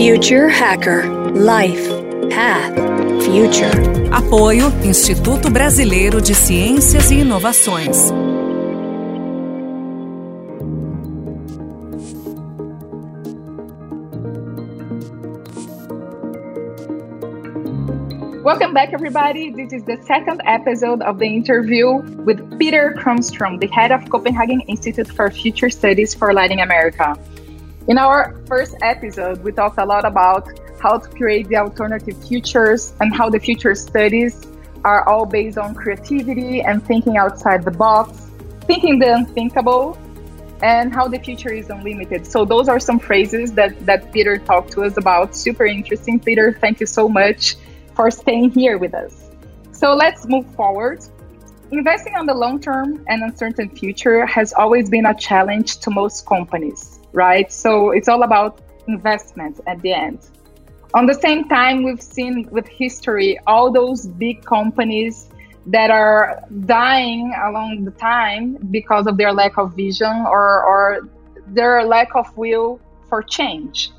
Future 0.00 0.48
Hacker 0.48 1.06
Life 1.32 1.86
Path 2.30 2.74
Future. 3.22 3.70
Apoio 4.10 4.72
Instituto 4.82 5.50
Brasileiro 5.50 6.22
de 6.22 6.34
Ciências 6.34 7.10
e 7.10 7.16
Inovações. 7.16 8.10
Welcome 18.42 18.72
back, 18.72 18.94
everybody. 18.94 19.50
This 19.50 19.74
is 19.74 19.84
the 19.84 19.98
second 20.06 20.40
episode 20.46 21.02
of 21.02 21.18
the 21.18 21.26
interview 21.26 21.98
with 22.24 22.40
Peter 22.58 22.94
Kronstrøm, 22.96 23.60
the 23.60 23.66
head 23.66 23.92
of 23.92 24.08
Copenhagen 24.08 24.62
Institute 24.62 25.12
for 25.12 25.30
Future 25.30 25.68
Studies 25.68 26.14
for 26.14 26.32
Latin 26.32 26.60
America. 26.60 27.18
In 27.88 27.96
our 27.96 28.38
first 28.46 28.76
episode, 28.82 29.42
we 29.42 29.52
talked 29.52 29.78
a 29.78 29.84
lot 29.84 30.04
about 30.04 30.48
how 30.80 30.98
to 30.98 31.08
create 31.08 31.48
the 31.48 31.56
alternative 31.56 32.16
futures 32.28 32.92
and 33.00 33.14
how 33.14 33.30
the 33.30 33.40
future 33.40 33.74
studies 33.74 34.46
are 34.84 35.08
all 35.08 35.24
based 35.24 35.56
on 35.56 35.74
creativity 35.74 36.60
and 36.60 36.84
thinking 36.84 37.16
outside 37.16 37.64
the 37.64 37.70
box, 37.70 38.30
thinking 38.66 38.98
the 38.98 39.14
unthinkable, 39.14 39.98
and 40.62 40.94
how 40.94 41.08
the 41.08 41.18
future 41.18 41.52
is 41.52 41.70
unlimited. 41.70 42.26
So 42.26 42.44
those 42.44 42.68
are 42.68 42.78
some 42.78 42.98
phrases 42.98 43.52
that, 43.54 43.78
that 43.86 44.12
Peter 44.12 44.36
talked 44.36 44.72
to 44.72 44.84
us 44.84 44.98
about. 44.98 45.34
Super 45.34 45.64
interesting. 45.64 46.20
Peter, 46.20 46.52
thank 46.60 46.80
you 46.80 46.86
so 46.86 47.08
much 47.08 47.56
for 47.94 48.10
staying 48.10 48.50
here 48.50 48.76
with 48.76 48.92
us. 48.92 49.30
So 49.72 49.94
let's 49.94 50.26
move 50.26 50.46
forward. 50.54 51.02
Investing 51.70 52.14
on 52.14 52.26
the 52.26 52.34
long 52.34 52.60
term 52.60 53.02
and 53.08 53.22
uncertain 53.22 53.70
future 53.70 54.26
has 54.26 54.52
always 54.52 54.90
been 54.90 55.06
a 55.06 55.14
challenge 55.14 55.78
to 55.78 55.90
most 55.90 56.26
companies 56.26 56.99
right? 57.12 57.50
So 57.52 57.90
it's 57.90 58.08
all 58.08 58.22
about 58.22 58.60
investment 58.86 59.60
at 59.66 59.80
the 59.82 59.92
end. 59.92 60.18
On 60.94 61.06
the 61.06 61.14
same 61.14 61.48
time, 61.48 61.84
we've 61.84 62.02
seen 62.02 62.48
with 62.50 62.66
history 62.66 63.38
all 63.46 63.70
those 63.70 64.06
big 64.06 64.44
companies 64.44 65.28
that 65.66 65.90
are 65.90 66.42
dying 66.66 67.32
along 67.44 67.84
the 67.84 67.92
time 67.92 68.56
because 68.70 69.06
of 69.06 69.16
their 69.16 69.32
lack 69.32 69.56
of 69.56 69.74
vision 69.76 70.24
or, 70.26 70.64
or 70.64 71.08
their 71.48 71.84
lack 71.84 72.16
of 72.16 72.36
will 72.36 72.80
for 73.08 73.22
change. 73.22 73.90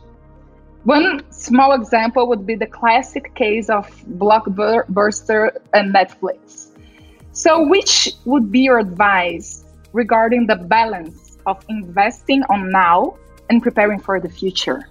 One 0.83 1.21
small 1.31 1.73
example 1.73 2.27
would 2.27 2.45
be 2.45 2.55
the 2.55 2.66
classic 2.66 3.36
case 3.36 3.69
of 3.69 3.88
Blockbuster 4.17 5.52
and 5.73 5.93
Netflix. 5.93 6.69
So, 7.33 7.67
which 7.67 8.14
would 8.25 8.52
be 8.52 8.61
your 8.61 8.80
advice 8.80 9.64
regarding 9.93 10.47
the 10.47 10.55
balance 10.55 11.20
of 11.45 11.64
investing 11.70 12.44
on 12.50 12.72
now 12.72 13.17
and 13.50 13.61
preparing 13.61 14.00
for 14.00 14.20
the 14.20 14.30
future? 14.30 14.88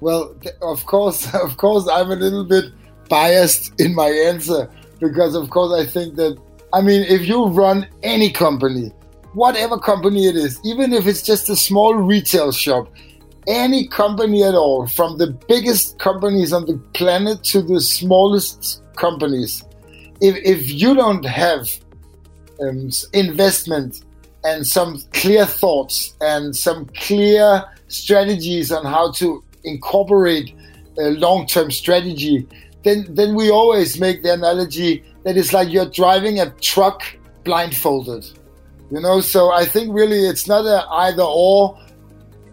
Well, 0.00 0.34
of 0.62 0.86
course, 0.86 1.32
of 1.46 1.56
course, 1.56 1.88
I'm 1.88 2.10
a 2.10 2.16
little 2.16 2.44
bit 2.44 2.66
biased 3.08 3.78
in 3.80 3.94
my 3.94 4.08
answer 4.08 4.70
because, 5.00 5.34
of 5.34 5.50
course, 5.50 5.72
I 5.78 5.84
think 5.90 6.16
that, 6.16 6.38
I 6.72 6.80
mean, 6.80 7.02
if 7.02 7.26
you 7.26 7.46
run 7.46 7.86
any 8.02 8.30
company, 8.30 8.92
whatever 9.32 9.78
company 9.78 10.26
it 10.26 10.36
is, 10.36 10.58
even 10.64 10.92
if 10.92 11.06
it's 11.06 11.22
just 11.22 11.48
a 11.48 11.56
small 11.56 11.94
retail 11.94 12.52
shop, 12.52 12.92
any 13.46 13.88
company 13.88 14.44
at 14.44 14.54
all, 14.54 14.86
from 14.86 15.18
the 15.18 15.28
biggest 15.48 15.98
companies 15.98 16.52
on 16.52 16.66
the 16.66 16.76
planet 16.94 17.42
to 17.44 17.62
the 17.62 17.80
smallest 17.80 18.82
companies, 18.96 19.64
if, 20.20 20.36
if 20.36 20.70
you 20.70 20.94
don't 20.94 21.24
have 21.24 21.68
um, 22.60 22.90
investment 23.12 24.04
and 24.44 24.66
some 24.66 25.02
clear 25.12 25.46
thoughts 25.46 26.14
and 26.20 26.56
some 26.56 26.86
clear 26.96 27.64
strategies 27.88 28.72
on 28.72 28.84
how 28.84 29.10
to 29.12 29.42
incorporate 29.64 30.54
a 30.98 31.10
long-term 31.10 31.70
strategy, 31.70 32.46
then 32.84 33.06
then 33.10 33.34
we 33.34 33.50
always 33.50 33.98
make 34.00 34.22
the 34.22 34.32
analogy 34.32 35.04
that 35.24 35.36
it's 35.36 35.52
like 35.52 35.70
you're 35.70 35.90
driving 35.90 36.40
a 36.40 36.50
truck 36.60 37.02
blindfolded. 37.44 38.24
You 38.90 39.00
know, 39.00 39.20
so 39.20 39.52
I 39.52 39.64
think 39.64 39.94
really 39.94 40.26
it's 40.26 40.48
not 40.48 40.64
a 40.66 40.86
either 40.90 41.22
or. 41.22 41.78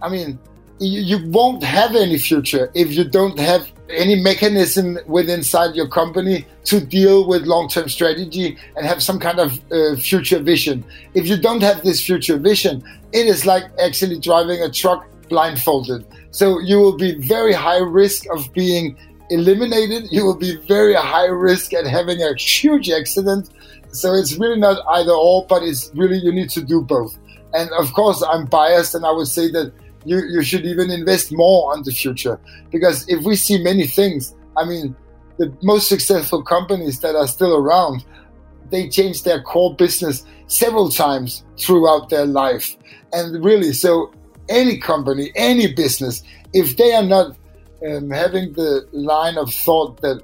I 0.01 0.09
mean, 0.09 0.37
you, 0.79 1.01
you 1.01 1.31
won't 1.31 1.63
have 1.63 1.95
any 1.95 2.19
future 2.19 2.69
if 2.75 2.91
you 2.91 3.03
don't 3.03 3.39
have 3.39 3.71
any 3.89 4.15
mechanism 4.21 4.97
within 5.07 5.39
inside 5.39 5.75
your 5.75 5.87
company 5.87 6.45
to 6.65 6.79
deal 6.79 7.27
with 7.27 7.43
long-term 7.43 7.87
strategy 7.89 8.57
and 8.75 8.85
have 8.85 9.01
some 9.01 9.19
kind 9.19 9.39
of 9.39 9.59
uh, 9.71 9.95
future 9.95 10.39
vision. 10.39 10.83
If 11.13 11.27
you 11.27 11.37
don't 11.37 11.61
have 11.61 11.83
this 11.83 12.03
future 12.03 12.37
vision, 12.37 12.83
it 13.13 13.27
is 13.27 13.45
like 13.45 13.63
actually 13.79 14.19
driving 14.19 14.61
a 14.61 14.69
truck 14.69 15.07
blindfolded. 15.29 16.05
So 16.31 16.59
you 16.59 16.79
will 16.79 16.97
be 16.97 17.15
very 17.27 17.53
high 17.53 17.79
risk 17.79 18.25
of 18.33 18.51
being 18.53 18.97
eliminated. 19.29 20.11
You 20.11 20.25
will 20.25 20.37
be 20.37 20.57
very 20.67 20.93
high 20.93 21.25
risk 21.25 21.73
at 21.73 21.85
having 21.85 22.21
a 22.21 22.33
huge 22.35 22.89
accident. 22.89 23.49
So 23.91 24.13
it's 24.13 24.37
really 24.37 24.59
not 24.59 24.81
either 24.95 25.11
or, 25.11 25.45
but 25.47 25.63
it's 25.63 25.91
really 25.95 26.17
you 26.17 26.31
need 26.31 26.49
to 26.51 26.61
do 26.61 26.81
both. 26.81 27.17
And 27.53 27.69
of 27.79 27.93
course, 27.93 28.21
I'm 28.21 28.45
biased, 28.45 28.93
and 28.93 29.05
I 29.05 29.11
would 29.11 29.27
say 29.27 29.49
that 29.51 29.71
you, 30.05 30.17
you 30.29 30.41
should 30.41 30.65
even 30.65 30.89
invest 30.89 31.31
more 31.31 31.73
on 31.73 31.83
the 31.83 31.91
future. 31.91 32.39
Because 32.71 33.07
if 33.09 33.23
we 33.23 33.35
see 33.35 33.61
many 33.61 33.87
things, 33.87 34.35
I 34.55 34.65
mean, 34.65 34.95
the 35.37 35.55
most 35.61 35.87
successful 35.87 36.43
companies 36.43 36.99
that 37.01 37.15
are 37.15 37.27
still 37.27 37.55
around, 37.55 38.05
they 38.69 38.89
change 38.89 39.23
their 39.23 39.41
core 39.41 39.75
business 39.75 40.25
several 40.47 40.89
times 40.89 41.43
throughout 41.57 42.09
their 42.09 42.25
life. 42.25 42.75
And 43.13 43.43
really, 43.43 43.73
so 43.73 44.11
any 44.49 44.77
company, 44.77 45.31
any 45.35 45.73
business, 45.73 46.23
if 46.53 46.77
they 46.77 46.93
are 46.93 47.03
not 47.03 47.37
um, 47.87 48.09
having 48.09 48.53
the 48.53 48.87
line 48.91 49.37
of 49.37 49.53
thought 49.53 50.01
that 50.01 50.21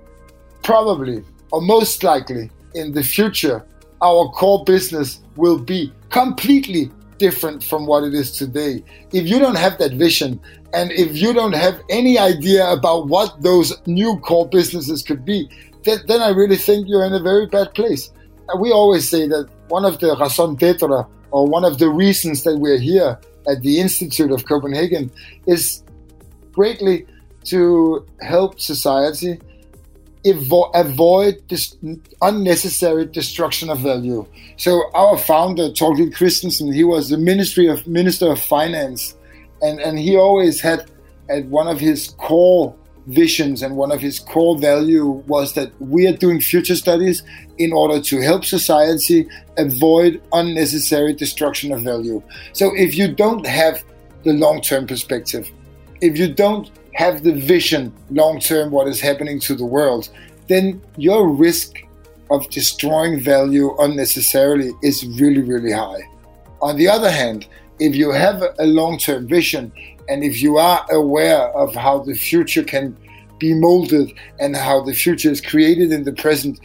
probably 0.63 1.23
or 1.51 1.61
most 1.61 2.03
likely 2.03 2.49
in 2.73 2.93
the 2.93 3.03
future, 3.03 3.63
our 4.01 4.29
core 4.31 4.63
business 4.65 5.19
will 5.35 5.59
be 5.59 5.93
completely 6.09 6.91
different 7.17 7.63
from 7.63 7.85
what 7.85 8.03
it 8.03 8.13
is 8.13 8.31
today. 8.37 8.83
If 9.11 9.27
you 9.27 9.39
don't 9.39 9.57
have 9.57 9.77
that 9.79 9.93
vision 9.93 10.39
and 10.73 10.91
if 10.91 11.15
you 11.15 11.33
don't 11.33 11.53
have 11.53 11.81
any 11.89 12.17
idea 12.17 12.69
about 12.71 13.07
what 13.07 13.41
those 13.41 13.73
new 13.85 14.17
core 14.19 14.47
businesses 14.47 15.03
could 15.03 15.23
be, 15.25 15.49
then, 15.83 15.99
then 16.07 16.21
I 16.21 16.29
really 16.29 16.57
think 16.57 16.87
you're 16.87 17.05
in 17.05 17.13
a 17.13 17.19
very 17.19 17.45
bad 17.45 17.73
place. 17.73 18.11
We 18.59 18.71
always 18.71 19.09
say 19.09 19.27
that 19.27 19.49
one 19.69 19.85
of 19.85 19.99
the 19.99 20.15
raison 20.19 20.55
d'etre 20.55 21.05
or 21.31 21.47
one 21.47 21.65
of 21.65 21.79
the 21.79 21.89
reasons 21.89 22.43
that 22.43 22.57
we're 22.57 22.79
here 22.79 23.19
at 23.47 23.61
the 23.61 23.79
Institute 23.79 24.31
of 24.31 24.45
Copenhagen 24.45 25.11
is 25.47 25.83
greatly 26.51 27.05
to 27.45 28.05
help 28.21 28.59
society 28.59 29.39
evo- 30.25 30.71
avoid 30.73 31.41
this 31.49 31.75
unnecessary 32.21 33.05
destruction 33.05 33.69
of 33.69 33.79
value. 33.79 34.25
So 34.57 34.83
our 34.93 35.17
founder, 35.17 35.69
Thorkil 35.69 36.13
Kristensen, 36.13 36.73
he 36.73 36.83
was 36.83 37.09
the 37.09 37.17
Ministry 37.17 37.67
of 37.67 37.85
Minister 37.87 38.31
of 38.31 38.39
Finance, 38.39 39.15
and 39.61 39.79
and 39.79 39.99
he 39.99 40.15
always 40.15 40.61
had 40.61 40.89
at 41.29 41.45
one 41.45 41.67
of 41.67 41.79
his 41.79 42.09
core 42.17 42.75
visions 43.07 43.61
and 43.61 43.75
one 43.75 43.91
of 43.91 43.99
his 43.99 44.19
core 44.19 44.57
value 44.57 45.05
was 45.27 45.53
that 45.53 45.71
we 45.81 46.07
are 46.07 46.15
doing 46.15 46.39
future 46.39 46.75
studies 46.75 47.23
in 47.57 47.73
order 47.73 47.99
to 47.99 48.21
help 48.21 48.45
society 48.45 49.27
avoid 49.57 50.21
unnecessary 50.31 51.13
destruction 51.13 51.71
of 51.71 51.81
value. 51.81 52.21
So 52.53 52.71
if 52.75 52.95
you 52.95 53.13
don't 53.13 53.45
have 53.45 53.83
the 54.23 54.33
long-term 54.33 54.87
perspective, 54.87 55.51
if 56.01 56.17
you 56.17 56.33
don't 56.33 56.71
have 56.95 57.23
the 57.23 57.33
vision 57.33 57.93
long 58.11 58.39
term 58.39 58.71
what 58.71 58.87
is 58.87 59.01
happening 59.01 59.39
to 59.41 59.55
the 59.55 59.65
world, 59.65 60.09
then 60.47 60.81
your 60.97 61.27
risk 61.29 61.77
of 62.29 62.49
destroying 62.49 63.19
value 63.19 63.75
unnecessarily 63.79 64.71
is 64.81 65.05
really, 65.19 65.41
really 65.41 65.71
high. 65.71 66.01
On 66.61 66.77
the 66.77 66.87
other 66.87 67.11
hand, 67.11 67.47
if 67.79 67.95
you 67.95 68.11
have 68.11 68.43
a 68.59 68.65
long 68.65 68.97
term 68.97 69.27
vision 69.27 69.71
and 70.09 70.23
if 70.23 70.41
you 70.41 70.57
are 70.57 70.85
aware 70.91 71.49
of 71.49 71.75
how 71.75 71.99
the 71.99 72.13
future 72.13 72.63
can 72.63 72.97
be 73.39 73.53
molded 73.53 74.13
and 74.39 74.55
how 74.55 74.81
the 74.81 74.93
future 74.93 75.29
is 75.29 75.41
created 75.41 75.91
in 75.91 76.03
the 76.03 76.13
present, 76.13 76.59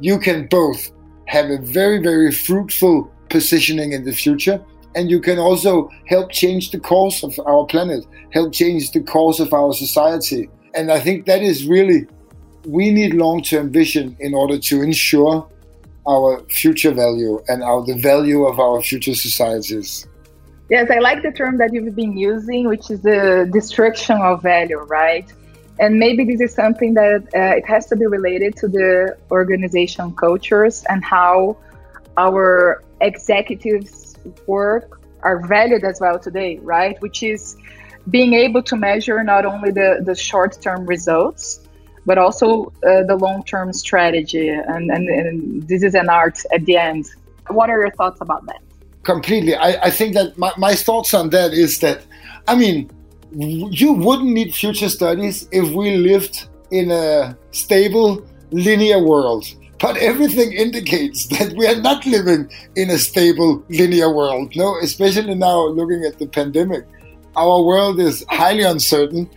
you 0.00 0.18
can 0.18 0.46
both 0.46 0.90
have 1.26 1.50
a 1.50 1.58
very, 1.58 2.02
very 2.02 2.32
fruitful 2.32 3.10
positioning 3.28 3.92
in 3.92 4.04
the 4.04 4.12
future 4.12 4.64
and 4.94 5.10
you 5.10 5.20
can 5.20 5.38
also 5.38 5.90
help 6.06 6.30
change 6.30 6.70
the 6.70 6.78
course 6.78 7.22
of 7.22 7.38
our 7.46 7.66
planet, 7.66 8.06
help 8.30 8.52
change 8.52 8.92
the 8.92 9.00
course 9.00 9.40
of 9.40 9.52
our 9.52 9.72
society. 9.72 10.48
And 10.74 10.90
I 10.90 11.00
think 11.00 11.26
that 11.26 11.42
is 11.42 11.66
really, 11.66 12.06
we 12.66 12.90
need 12.90 13.14
long 13.14 13.42
term 13.42 13.70
vision 13.70 14.16
in 14.20 14.34
order 14.34 14.58
to 14.58 14.82
ensure 14.82 15.48
our 16.06 16.42
future 16.50 16.90
value 16.90 17.42
and 17.48 17.62
our, 17.62 17.84
the 17.84 17.96
value 17.96 18.44
of 18.44 18.60
our 18.60 18.82
future 18.82 19.14
societies. 19.14 20.06
Yes, 20.70 20.90
I 20.90 20.98
like 20.98 21.22
the 21.22 21.32
term 21.32 21.58
that 21.58 21.72
you've 21.72 21.94
been 21.94 22.16
using, 22.16 22.68
which 22.68 22.90
is 22.90 23.02
the 23.02 23.48
destruction 23.52 24.18
of 24.20 24.42
value, 24.42 24.78
right? 24.78 25.30
And 25.78 25.98
maybe 25.98 26.24
this 26.24 26.40
is 26.40 26.54
something 26.54 26.94
that 26.94 27.22
uh, 27.34 27.56
it 27.56 27.66
has 27.66 27.86
to 27.86 27.96
be 27.96 28.06
related 28.06 28.56
to 28.56 28.68
the 28.68 29.16
organization 29.30 30.14
cultures 30.14 30.84
and 30.88 31.04
how 31.04 31.56
our 32.16 32.82
executives 33.00 34.03
work 34.46 35.00
are 35.22 35.46
valued 35.46 35.84
as 35.84 36.00
well 36.00 36.18
today, 36.18 36.58
right? 36.58 37.00
Which 37.00 37.22
is 37.22 37.56
being 38.10 38.34
able 38.34 38.62
to 38.62 38.76
measure 38.76 39.22
not 39.24 39.46
only 39.46 39.70
the, 39.70 40.02
the 40.04 40.14
short 40.14 40.60
term 40.60 40.86
results, 40.86 41.60
but 42.06 42.18
also 42.18 42.72
uh, 42.86 43.02
the 43.04 43.16
long 43.16 43.44
term 43.44 43.72
strategy. 43.72 44.48
And, 44.48 44.90
and, 44.90 45.08
and, 45.08 45.68
this 45.68 45.82
is 45.82 45.94
an 45.94 46.08
art 46.08 46.38
at 46.52 46.64
the 46.66 46.76
end. 46.76 47.06
What 47.48 47.70
are 47.70 47.80
your 47.80 47.90
thoughts 47.92 48.20
about 48.20 48.44
that? 48.46 48.60
Completely. 49.02 49.54
I, 49.54 49.84
I 49.84 49.90
think 49.90 50.14
that 50.14 50.36
my, 50.36 50.52
my 50.56 50.74
thoughts 50.74 51.14
on 51.14 51.30
that 51.30 51.52
is 51.52 51.78
that, 51.80 52.02
I 52.46 52.54
mean, 52.54 52.90
you 53.32 53.92
wouldn't 53.92 54.30
need 54.30 54.54
future 54.54 54.88
studies 54.88 55.48
if 55.50 55.70
we 55.72 55.96
lived 55.96 56.48
in 56.70 56.90
a 56.90 57.36
stable, 57.50 58.24
linear 58.50 59.02
world. 59.02 59.44
But 59.84 59.98
everything 59.98 60.54
indicates 60.54 61.26
that 61.36 61.52
we 61.58 61.66
are 61.66 61.78
not 61.78 62.06
living 62.06 62.50
in 62.74 62.88
a 62.88 62.96
stable, 62.96 63.62
linear 63.68 64.10
world. 64.10 64.56
No, 64.56 64.78
especially 64.80 65.34
now 65.34 65.66
looking 65.66 66.06
at 66.06 66.18
the 66.18 66.26
pandemic. 66.26 66.86
Our 67.36 67.62
world 67.62 68.00
is 68.00 68.24
highly 68.30 68.62
uncertain 68.62 69.28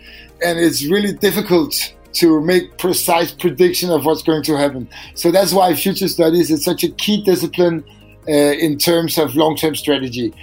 and 0.41 0.57
it's 0.57 0.85
really 0.85 1.11
difficult 1.11 1.93
to 2.13 2.39
make 2.39 2.77
precise 2.77 3.33
prediction 3.33 3.89
of 3.89 4.05
what's 4.05 4.23
going 4.23 4.41
to 4.43 4.55
happen. 4.55 4.87
So 5.15 5.31
that's 5.31 5.51
why 5.51 5.75
future 5.75 6.07
studies 6.07 6.49
is 6.49 6.63
such 6.63 6.81
a 6.85 6.91
key 6.91 7.21
discipline 7.23 7.83
uh, 8.29 8.31
in 8.31 8.77
terms 8.77 9.17
of 9.17 9.35
long-term 9.35 9.75
strategy. 9.75 10.33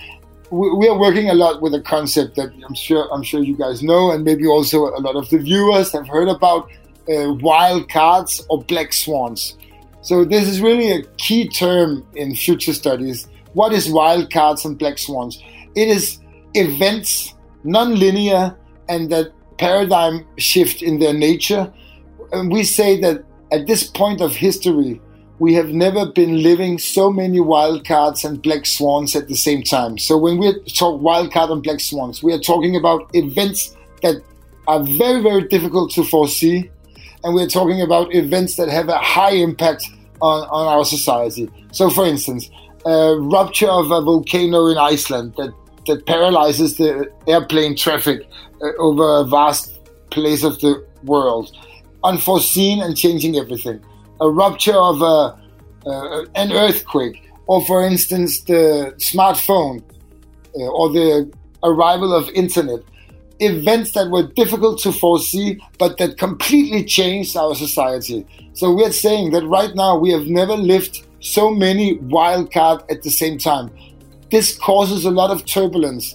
We, 0.51 0.87
are 0.87 0.99
working 0.99 1.31
a 1.31 1.35
lot 1.35 1.63
with 1.63 1.73
a 1.73 1.81
concept 1.81 2.37
that 2.37 2.53
I'm 2.69 2.75
sure 2.75 3.09
I'm 3.11 3.23
sure 3.23 3.43
you 3.43 3.57
guys 3.57 3.83
know, 3.83 4.11
and 4.11 4.23
maybe 4.23 4.47
also 4.47 4.85
a 4.85 5.01
lot 5.01 5.17
of 5.17 5.31
the 5.31 5.39
viewers 5.39 5.93
have 5.93 6.07
heard 6.07 6.29
about 6.29 6.71
uh, 7.09 7.33
wild 7.41 7.89
cards 7.89 8.45
or 8.51 8.63
black 8.63 8.93
swans. 8.93 9.57
So 10.05 10.23
this 10.23 10.47
is 10.47 10.61
really 10.61 10.93
a 10.93 11.03
key 11.17 11.49
term 11.49 12.07
in 12.15 12.35
future 12.35 12.75
studies. 12.75 13.27
What 13.55 13.73
is 13.73 13.89
wildcards 13.89 14.67
and 14.67 14.79
black 14.79 14.99
swans? 14.99 15.43
It 15.75 15.89
is 15.89 16.19
events, 16.53 17.35
non-linear, 17.65 18.55
and 18.89 19.11
that 19.11 19.33
paradigm 19.59 20.27
shift 20.37 20.83
in 20.83 20.99
their 20.99 21.15
nature. 21.15 21.73
And 22.33 22.53
we 22.53 22.65
say 22.65 23.01
that 23.01 23.25
at 23.51 23.67
this 23.67 23.85
point 23.85 24.21
of 24.21 24.37
history, 24.37 25.01
we 25.39 25.55
have 25.55 25.71
never 25.71 26.13
been 26.13 26.43
living 26.43 26.79
so 26.79 27.11
many 27.11 27.39
wildcards 27.39 28.27
and 28.27 28.43
black 28.43 28.67
swans 28.67 29.17
at 29.17 29.29
the 29.29 29.37
same 29.37 29.63
time. 29.63 29.97
So 29.97 30.19
when 30.19 30.37
we 30.37 30.53
talk 30.65 31.01
wildcard 31.01 31.51
and 31.51 31.63
black 31.63 31.81
swans, 31.81 32.23
we 32.23 32.35
are 32.35 32.39
talking 32.39 32.77
about 32.77 33.09
events 33.15 33.75
that 34.03 34.23
are 34.67 34.83
very, 34.83 35.23
very 35.23 35.49
difficult 35.49 35.93
to 35.93 36.05
foresee. 36.05 36.71
And 37.25 37.35
we're 37.35 37.49
talking 37.49 37.81
about 37.81 38.15
events 38.15 38.57
that 38.57 38.69
have 38.69 38.89
a 38.89 38.99
high 38.99 39.33
impact 39.33 39.91
on, 40.23 40.47
on 40.51 40.67
our 40.67 40.85
society. 40.85 41.51
So, 41.73 41.91
for 41.91 42.07
instance, 42.07 42.49
a 42.87 43.17
rupture 43.19 43.69
of 43.69 43.91
a 43.91 44.01
volcano 44.01 44.67
in 44.69 44.79
Iceland 44.79 45.35
that, 45.37 45.53
that 45.87 46.07
paralyzes 46.07 46.77
the 46.77 47.11
airplane 47.27 47.77
traffic 47.77 48.29
uh, 48.63 48.69
over 48.79 49.21
a 49.21 49.25
vast 49.25 49.81
place 50.11 50.45
of 50.45 50.61
the 50.61 50.87
world, 51.03 51.51
unforeseen 52.05 52.81
and 52.81 52.97
changing 52.97 53.37
everything 53.37 53.83
a 54.21 54.31
rupture 54.31 54.77
of 54.77 55.03
a, 55.03 55.39
uh, 55.87 56.25
an 56.35 56.53
earthquake, 56.53 57.31
or 57.47 57.65
for 57.67 57.85
instance, 57.85 58.41
the 58.43 58.95
smartphone 58.97 59.83
uh, 60.55 60.67
or 60.69 60.89
the 60.91 61.31
arrival 61.63 62.15
of 62.15 62.29
internet. 62.31 62.81
Events 63.41 63.93
that 63.93 64.11
were 64.11 64.29
difficult 64.35 64.79
to 64.81 64.93
foresee, 64.93 65.61
but 65.79 65.99
that 65.99 66.19
completely 66.19 66.85
changed 66.85 67.37
our 67.37 67.55
society. 67.55 68.27
So 68.53 68.73
we're 68.73 68.93
saying 68.93 69.33
that 69.33 69.45
right 69.47 69.75
now 69.75 69.99
we 69.99 70.11
have 70.13 70.27
never 70.27 70.57
lived 70.57 71.05
so 71.21 71.51
many 71.51 71.95
wild 71.99 72.53
cards 72.53 72.85
at 72.91 73.03
the 73.03 73.11
same 73.11 73.39
time. 73.39 73.71
This 74.31 74.57
causes 74.57 75.05
a 75.05 75.11
lot 75.11 75.31
of 75.31 75.45
turbulence. 75.47 76.15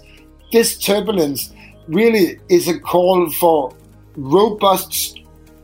This 0.52 0.78
turbulence 0.78 1.52
really 1.88 2.40
is 2.50 2.68
a 2.68 2.80
call 2.80 3.30
for 3.32 3.76
robust 4.16 5.20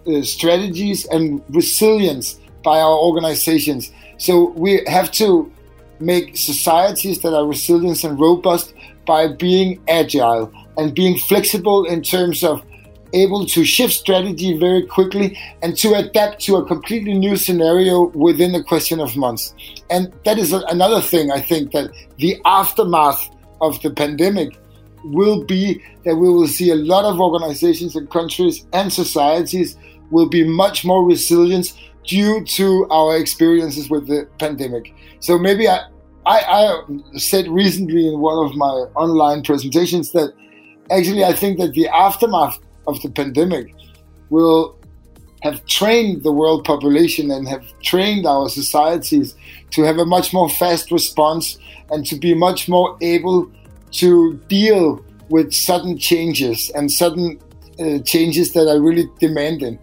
uh, 0.07 0.21
strategies 0.23 1.05
and 1.05 1.41
resilience 1.49 2.39
by 2.63 2.79
our 2.79 2.97
organizations. 2.97 3.91
So 4.17 4.49
we 4.51 4.83
have 4.87 5.11
to 5.13 5.51
make 5.99 6.35
societies 6.35 7.21
that 7.21 7.33
are 7.33 7.45
resilient 7.45 8.03
and 8.03 8.19
robust 8.19 8.73
by 9.05 9.27
being 9.27 9.81
agile 9.87 10.51
and 10.77 10.93
being 10.93 11.17
flexible 11.17 11.85
in 11.85 12.01
terms 12.01 12.43
of 12.43 12.63
able 13.13 13.45
to 13.45 13.63
shift 13.63 13.93
strategy 13.93 14.57
very 14.57 14.85
quickly 14.85 15.37
and 15.61 15.77
to 15.77 15.93
adapt 15.93 16.41
to 16.41 16.57
a 16.57 16.65
completely 16.65 17.13
new 17.13 17.35
scenario 17.37 18.07
within 18.09 18.53
a 18.55 18.63
question 18.63 18.99
of 18.99 19.15
months. 19.15 19.55
And 19.89 20.13
that 20.25 20.37
is 20.37 20.51
another 20.51 21.01
thing 21.01 21.31
I 21.31 21.41
think 21.41 21.71
that 21.71 21.91
the 22.17 22.39
aftermath 22.45 23.29
of 23.61 23.81
the 23.81 23.89
pandemic 23.89 24.57
will 25.05 25.43
be 25.43 25.81
that 26.03 26.15
we 26.15 26.29
will 26.29 26.47
see 26.47 26.71
a 26.71 26.75
lot 26.75 27.05
of 27.05 27.19
organizations 27.19 27.95
and 27.95 28.09
countries 28.09 28.65
and 28.73 28.91
societies 28.91 29.77
will 30.11 30.27
be 30.27 30.43
much 30.43 30.83
more 30.83 31.05
resilient 31.05 31.73
due 32.03 32.43
to 32.43 32.87
our 32.89 33.17
experiences 33.17 33.89
with 33.89 34.07
the 34.07 34.27
pandemic. 34.39 34.93
So 35.19 35.37
maybe 35.37 35.67
I, 35.67 35.79
I, 36.25 36.39
I, 36.39 37.17
said 37.17 37.47
recently 37.47 38.07
in 38.07 38.19
one 38.19 38.45
of 38.45 38.55
my 38.55 38.85
online 38.95 39.43
presentations 39.43 40.11
that 40.11 40.33
actually 40.91 41.23
I 41.23 41.33
think 41.33 41.57
that 41.59 41.73
the 41.73 41.87
aftermath 41.89 42.59
of 42.87 43.01
the 43.01 43.09
pandemic 43.09 43.73
will 44.29 44.77
have 45.41 45.65
trained 45.67 46.23
the 46.23 46.31
world 46.31 46.65
population 46.65 47.29
and 47.31 47.47
have 47.47 47.63
trained 47.81 48.25
our 48.25 48.49
societies 48.49 49.35
to 49.71 49.83
have 49.83 49.97
a 49.97 50.05
much 50.05 50.33
more 50.33 50.49
fast 50.49 50.91
response 50.91 51.59
and 51.91 52.05
to 52.05 52.15
be 52.15 52.33
much 52.33 52.67
more 52.67 52.97
able 53.01 53.51
to 53.91 54.35
deal 54.47 55.03
with 55.29 55.53
sudden 55.53 55.97
changes 55.97 56.69
and 56.71 56.91
sudden 56.91 57.39
uh, 57.79 57.99
changes 57.99 58.53
that 58.53 58.67
are 58.67 58.81
really 58.81 59.07
demanding. 59.19 59.77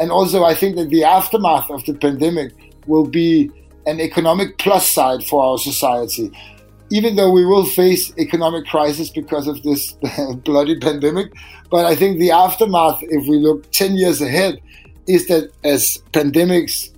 And 0.00 0.10
also, 0.10 0.44
I 0.44 0.54
think 0.54 0.76
that 0.76 0.90
the 0.90 1.04
aftermath 1.04 1.70
of 1.70 1.84
the 1.84 1.94
pandemic 1.94 2.52
will 2.86 3.06
be 3.06 3.50
an 3.86 4.00
economic 4.00 4.58
plus 4.58 4.90
side 4.90 5.24
for 5.24 5.44
our 5.44 5.58
society. 5.58 6.32
Even 6.94 7.16
though 7.16 7.32
we 7.32 7.44
will 7.44 7.66
face 7.66 8.12
economic 8.18 8.66
crisis 8.66 9.10
because 9.10 9.48
of 9.48 9.60
this 9.64 9.92
bloody 10.44 10.78
pandemic, 10.78 11.32
but 11.68 11.84
I 11.84 11.96
think 11.96 12.20
the 12.20 12.30
aftermath, 12.30 13.00
if 13.02 13.26
we 13.26 13.38
look 13.38 13.68
10 13.72 13.96
years 13.96 14.20
ahead, 14.20 14.60
is 15.08 15.26
that 15.26 15.50
as 15.64 16.00
pandemics, 16.12 16.90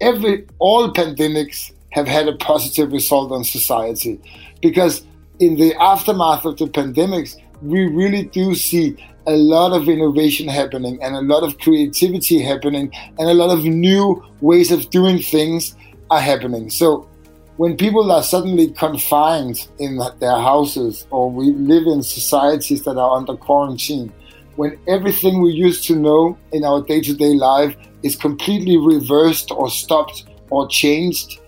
every 0.00 0.44
all 0.58 0.92
pandemics 0.92 1.70
have 1.90 2.08
had 2.08 2.26
a 2.26 2.36
positive 2.36 2.90
result 2.90 3.30
on 3.30 3.44
society. 3.44 4.20
Because 4.60 5.04
in 5.38 5.54
the 5.54 5.72
aftermath 5.76 6.44
of 6.44 6.56
the 6.56 6.66
pandemics, 6.66 7.36
we 7.62 7.86
really 7.86 8.24
do 8.24 8.56
see 8.56 8.96
a 9.28 9.36
lot 9.36 9.72
of 9.72 9.88
innovation 9.88 10.48
happening 10.48 10.98
and 11.00 11.14
a 11.14 11.20
lot 11.20 11.44
of 11.44 11.58
creativity 11.58 12.42
happening 12.42 12.90
and 13.20 13.28
a 13.28 13.34
lot 13.34 13.56
of 13.56 13.64
new 13.64 14.20
ways 14.40 14.72
of 14.72 14.90
doing 14.90 15.20
things 15.20 15.76
are 16.10 16.20
happening. 16.20 16.70
So 16.70 17.08
when 17.58 17.76
people 17.76 18.12
are 18.12 18.22
suddenly 18.22 18.70
confined 18.70 19.66
in 19.80 20.00
their 20.20 20.36
houses 20.36 21.08
or 21.10 21.28
we 21.28 21.50
live 21.50 21.88
in 21.88 22.04
societies 22.04 22.84
that 22.84 22.96
are 22.96 23.16
under 23.16 23.34
quarantine, 23.34 24.12
when 24.54 24.78
everything 24.86 25.42
we 25.42 25.50
used 25.50 25.82
to 25.84 25.96
know 25.96 26.38
in 26.52 26.64
our 26.64 26.80
day 26.82 27.00
to 27.00 27.12
day 27.12 27.34
life 27.34 27.76
is 28.04 28.14
completely 28.14 28.76
reversed 28.76 29.50
or 29.50 29.68
stopped 29.68 30.24
or 30.50 30.68
changed, 30.68 31.40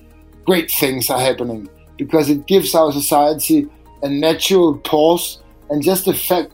great 0.45 0.69
things 0.69 1.11
are 1.11 1.21
happening 1.21 1.71
because 1.97 2.29
it 2.29 2.45
gives 2.49 2.75
our 2.75 2.91
society 2.91 3.69
a 4.03 4.09
natural 4.09 4.79
pause 4.79 5.41
and 5.71 5.81
just 5.81 6.07
the 6.07 6.15
fact 6.15 6.51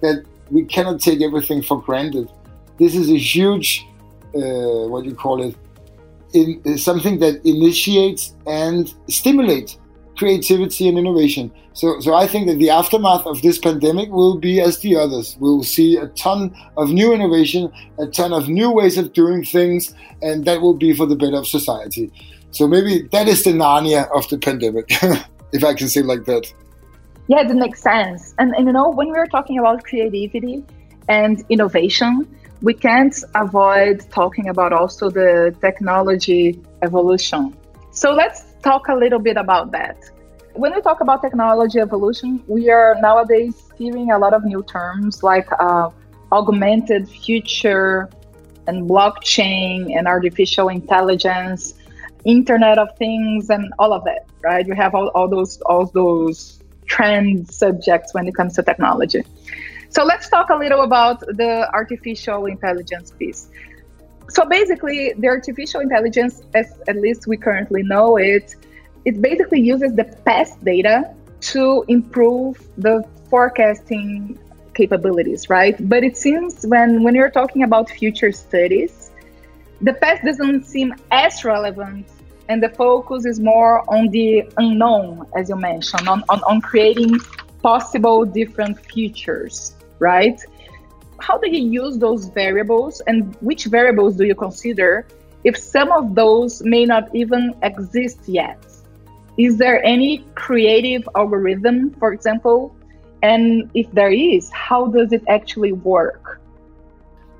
that 0.00 0.24
we 0.50 0.64
cannot 0.64 1.00
take 1.00 1.20
everything 1.20 1.60
for 1.60 1.82
granted. 1.82 2.30
This 2.78 2.94
is 2.94 3.10
a 3.10 3.18
huge, 3.18 3.86
uh, 4.34 4.88
what 4.88 5.02
do 5.04 5.10
you 5.10 5.14
call 5.14 5.42
it, 5.42 5.54
in, 6.32 6.60
uh, 6.66 6.76
something 6.76 7.18
that 7.18 7.44
initiates 7.44 8.34
and 8.46 8.92
stimulates 9.08 9.78
creativity 10.16 10.88
and 10.88 10.98
innovation. 10.98 11.52
So, 11.74 12.00
so 12.00 12.14
I 12.14 12.26
think 12.26 12.46
that 12.46 12.56
the 12.56 12.70
aftermath 12.70 13.26
of 13.26 13.42
this 13.42 13.58
pandemic 13.58 14.10
will 14.10 14.38
be 14.38 14.60
as 14.62 14.78
the 14.78 14.96
others. 14.96 15.36
We'll 15.38 15.62
see 15.62 15.96
a 15.96 16.06
ton 16.08 16.56
of 16.78 16.90
new 16.90 17.12
innovation, 17.12 17.70
a 17.98 18.06
ton 18.06 18.32
of 18.32 18.48
new 18.48 18.70
ways 18.70 18.96
of 18.96 19.12
doing 19.12 19.44
things, 19.44 19.94
and 20.22 20.46
that 20.46 20.62
will 20.62 20.74
be 20.74 20.94
for 20.94 21.04
the 21.04 21.16
better 21.16 21.36
of 21.36 21.46
society. 21.46 22.10
So 22.50 22.66
maybe 22.66 23.02
that 23.12 23.28
is 23.28 23.44
the 23.44 23.50
Narnia 23.50 24.08
of 24.16 24.26
the 24.30 24.38
pandemic, 24.38 24.88
if 25.52 25.62
I 25.62 25.74
can 25.74 25.88
say 25.88 26.00
like 26.00 26.24
that 26.24 26.50
yeah, 27.28 27.40
it 27.40 27.54
makes 27.54 27.82
sense. 27.82 28.34
And, 28.38 28.54
and 28.54 28.66
you 28.66 28.72
know, 28.72 28.90
when 28.90 29.08
we're 29.08 29.26
talking 29.26 29.58
about 29.58 29.84
creativity 29.84 30.64
and 31.08 31.44
innovation, 31.48 32.26
we 32.62 32.74
can't 32.74 33.16
avoid 33.34 34.00
talking 34.10 34.48
about 34.48 34.72
also 34.72 35.10
the 35.10 35.54
technology 35.60 36.60
evolution. 36.82 37.54
So 37.90 38.12
let's 38.12 38.44
talk 38.62 38.88
a 38.88 38.94
little 38.94 39.18
bit 39.18 39.36
about 39.36 39.72
that. 39.72 39.96
When 40.54 40.74
we 40.74 40.80
talk 40.80 41.00
about 41.00 41.22
technology 41.22 41.80
evolution, 41.80 42.42
we 42.46 42.70
are 42.70 42.96
nowadays 43.00 43.70
hearing 43.76 44.10
a 44.10 44.18
lot 44.18 44.32
of 44.32 44.44
new 44.44 44.62
terms 44.62 45.22
like 45.22 45.48
uh, 45.60 45.90
augmented 46.32 47.08
future 47.08 48.08
and 48.66 48.88
blockchain 48.88 49.96
and 49.96 50.08
artificial 50.08 50.68
intelligence, 50.68 51.74
Internet 52.24 52.78
of 52.78 52.88
Things, 52.96 53.50
and 53.50 53.72
all 53.78 53.92
of 53.92 54.02
that, 54.04 54.26
right? 54.42 54.66
You 54.66 54.74
have 54.74 54.94
all, 54.94 55.08
all 55.08 55.28
those 55.28 55.60
all 55.62 55.86
those 55.86 56.62
trend 56.86 57.48
subjects 57.50 58.14
when 58.14 58.26
it 58.26 58.34
comes 58.34 58.54
to 58.54 58.62
technology. 58.62 59.24
So 59.96 60.04
let's 60.04 60.28
talk 60.28 60.50
a 60.50 60.54
little 60.54 60.82
about 60.82 61.20
the 61.20 61.70
artificial 61.72 62.44
intelligence 62.44 63.12
piece. 63.12 63.48
So 64.28 64.44
basically, 64.44 65.14
the 65.16 65.28
artificial 65.28 65.80
intelligence, 65.80 66.42
as 66.52 66.66
at 66.86 66.96
least 66.96 67.26
we 67.26 67.38
currently 67.38 67.82
know 67.82 68.18
it, 68.18 68.56
it 69.06 69.22
basically 69.22 69.62
uses 69.62 69.94
the 69.94 70.04
past 70.26 70.62
data 70.62 71.14
to 71.52 71.82
improve 71.88 72.60
the 72.76 73.08
forecasting 73.30 74.38
capabilities, 74.74 75.48
right? 75.48 75.76
But 75.88 76.04
it 76.04 76.18
seems 76.18 76.66
when 76.66 77.02
when 77.02 77.14
you're 77.14 77.30
talking 77.30 77.62
about 77.62 77.88
future 77.88 78.32
studies, 78.32 79.10
the 79.80 79.94
past 79.94 80.22
doesn't 80.22 80.64
seem 80.64 80.94
as 81.10 81.42
relevant 81.42 82.06
and 82.50 82.62
the 82.62 82.68
focus 82.68 83.24
is 83.24 83.40
more 83.40 83.82
on 83.88 84.08
the 84.10 84.44
unknown, 84.58 85.24
as 85.34 85.48
you 85.48 85.56
mentioned, 85.56 86.06
on, 86.06 86.22
on, 86.28 86.42
on 86.42 86.60
creating 86.60 87.18
possible 87.62 88.26
different 88.26 88.78
futures, 88.92 89.75
right? 89.98 90.40
How 91.18 91.38
do 91.38 91.50
you 91.50 91.68
use 91.68 91.98
those 91.98 92.26
variables 92.26 93.00
and 93.06 93.34
which 93.40 93.64
variables 93.66 94.16
do 94.16 94.24
you 94.24 94.34
consider 94.34 95.06
if 95.44 95.56
some 95.56 95.90
of 95.92 96.14
those 96.14 96.62
may 96.62 96.84
not 96.84 97.14
even 97.14 97.54
exist 97.62 98.20
yet? 98.26 98.58
Is 99.38 99.58
there 99.58 99.84
any 99.84 100.24
creative 100.34 101.08
algorithm, 101.14 101.94
for 101.98 102.12
example? 102.12 102.74
And 103.22 103.70
if 103.74 103.90
there 103.92 104.12
is, 104.12 104.50
how 104.50 104.86
does 104.86 105.12
it 105.12 105.22
actually 105.28 105.72
work? 105.72 106.40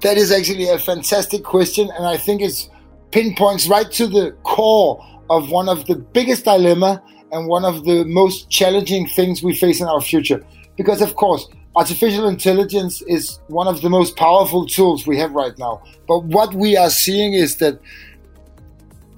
That 0.02 0.16
is 0.18 0.30
actually 0.30 0.68
a 0.68 0.78
fantastic 0.78 1.42
question, 1.42 1.90
and 1.96 2.06
I 2.06 2.16
think 2.16 2.42
it's 2.42 2.68
pinpoints 3.12 3.66
right 3.66 3.90
to 3.92 4.06
the 4.06 4.32
core 4.42 5.02
of 5.30 5.50
one 5.50 5.68
of 5.68 5.86
the 5.86 5.96
biggest 5.96 6.44
dilemma 6.44 7.02
and 7.32 7.48
one 7.48 7.64
of 7.64 7.84
the 7.84 8.04
most 8.04 8.50
challenging 8.50 9.06
things 9.06 9.42
we 9.42 9.54
face 9.54 9.80
in 9.80 9.86
our 9.86 10.00
future. 10.00 10.44
Because 10.76 11.00
of 11.00 11.16
course, 11.16 11.48
artificial 11.76 12.26
intelligence 12.26 13.02
is 13.02 13.38
one 13.48 13.68
of 13.68 13.82
the 13.82 13.90
most 13.90 14.16
powerful 14.16 14.66
tools 14.66 15.06
we 15.06 15.18
have 15.18 15.32
right 15.32 15.56
now. 15.58 15.82
But 16.08 16.24
what 16.24 16.54
we 16.54 16.76
are 16.76 16.90
seeing 16.90 17.34
is 17.34 17.56
that 17.58 17.78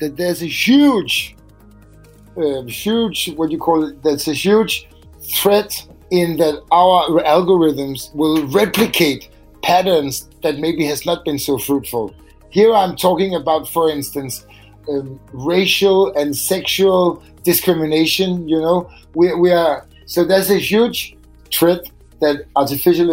that 0.01 0.17
there's 0.17 0.43
a 0.43 0.47
huge, 0.47 1.37
uh, 2.37 2.63
huge, 2.63 3.31
what 3.35 3.47
do 3.47 3.53
you 3.53 3.59
call 3.59 3.89
it, 3.89 4.03
that's 4.03 4.29
a 4.29 4.33
huge 4.33 4.89
threat 5.41 5.85
in 6.11 6.37
that 6.37 6.63
our 6.71 7.21
algorithms 7.23 8.15
will 8.15 8.47
replicate 8.47 9.29
patterns 9.63 10.29
that 10.43 10.59
maybe 10.59 10.85
has 10.85 11.05
not 11.05 11.25
been 11.25 11.39
so 11.39 11.59
fruitful. 11.59 12.15
Here 12.51 12.73
I'm 12.73 12.95
talking 12.95 13.35
about, 13.35 13.69
for 13.69 13.91
instance, 13.91 14.47
um, 14.89 15.21
racial 15.33 16.15
and 16.15 16.37
sexual 16.37 17.23
discrimination. 17.43 18.49
You 18.49 18.61
know, 18.61 18.91
we, 19.15 19.35
we 19.35 19.51
are 19.53 19.87
so 20.07 20.25
there's 20.25 20.51
a 20.51 20.59
huge 20.59 21.17
threat 21.53 21.91
that 22.21 22.47
artificial 22.57 23.11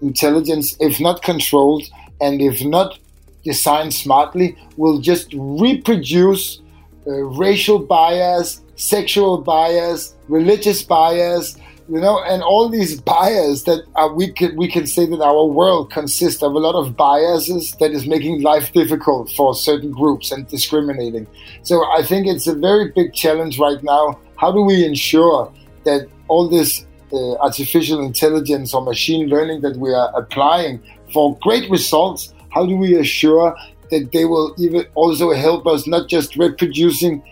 intelligence, 0.00 0.76
if 0.80 1.00
not 1.00 1.22
controlled 1.22 1.84
and 2.20 2.40
if 2.40 2.64
not 2.64 2.98
designed 3.44 3.94
smartly, 3.94 4.56
will 4.76 4.98
just 4.98 5.32
reproduce 5.34 6.60
uh, 7.06 7.10
racial 7.10 7.78
bias, 7.78 8.60
sexual 8.76 9.38
bias, 9.38 10.14
religious 10.28 10.82
bias, 10.82 11.56
you 11.88 12.00
know, 12.00 12.22
and 12.24 12.42
all 12.42 12.68
these 12.68 13.00
biases 13.14 13.64
that 13.64 13.84
are, 13.94 14.12
we 14.12 14.30
can 14.30 14.54
we 14.56 14.68
can 14.68 14.86
say 14.86 15.06
that 15.06 15.20
our 15.20 15.46
world 15.46 15.90
consists 15.90 16.42
of 16.42 16.52
a 16.52 16.58
lot 16.58 16.74
of 16.74 16.96
biases 16.96 17.72
that 17.80 17.92
is 17.92 18.06
making 18.06 18.42
life 18.42 18.72
difficult 18.72 19.30
for 19.30 19.54
certain 19.54 19.90
groups 19.90 20.30
and 20.30 20.46
discriminating. 20.48 21.26
So 21.62 21.84
I 21.96 22.02
think 22.02 22.26
it's 22.26 22.46
a 22.46 22.54
very 22.54 22.90
big 22.90 23.14
challenge 23.14 23.58
right 23.58 23.82
now. 23.82 24.18
How 24.36 24.52
do 24.52 24.62
we 24.62 24.84
ensure 24.84 25.52
that 25.84 26.06
all 26.28 26.48
this 26.48 26.84
uh, 27.12 27.34
artificial 27.36 28.00
intelligence 28.00 28.74
or 28.74 28.82
machine 28.82 29.28
learning 29.28 29.60
that 29.62 29.76
we 29.76 29.92
are 29.92 30.10
applying 30.16 30.82
for 31.12 31.36
great 31.38 31.70
results? 31.70 32.32
How 32.50 32.66
do 32.66 32.76
we 32.76 32.96
assure 32.98 33.56
that 33.90 34.12
they 34.12 34.24
will 34.24 34.54
even 34.58 34.86
also 34.94 35.32
help 35.32 35.66
us 35.66 35.86
not 35.86 36.08
just 36.08 36.36
reproducing 36.36 37.22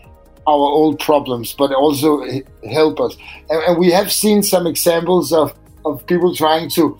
our 0.46 0.54
old 0.54 1.00
problems, 1.00 1.52
but 1.52 1.72
also 1.72 2.24
help 2.70 3.00
us. 3.00 3.16
And, 3.50 3.62
and 3.64 3.78
we 3.78 3.90
have 3.90 4.12
seen 4.12 4.42
some 4.42 4.66
examples 4.66 5.32
of, 5.32 5.52
of 5.84 6.06
people 6.06 6.34
trying 6.34 6.70
to 6.70 6.98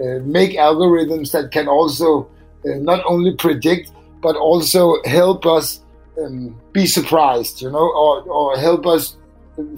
uh, 0.00 0.04
make 0.24 0.52
algorithms 0.52 1.30
that 1.32 1.52
can 1.52 1.68
also 1.68 2.28
uh, 2.64 2.74
not 2.78 3.04
only 3.06 3.34
predict, 3.36 3.92
but 4.20 4.34
also 4.36 4.96
help 5.04 5.46
us 5.46 5.80
um, 6.18 6.60
be 6.72 6.84
surprised, 6.84 7.62
you 7.62 7.70
know, 7.70 7.78
or, 7.78 8.22
or 8.22 8.58
help 8.58 8.86
us 8.86 9.16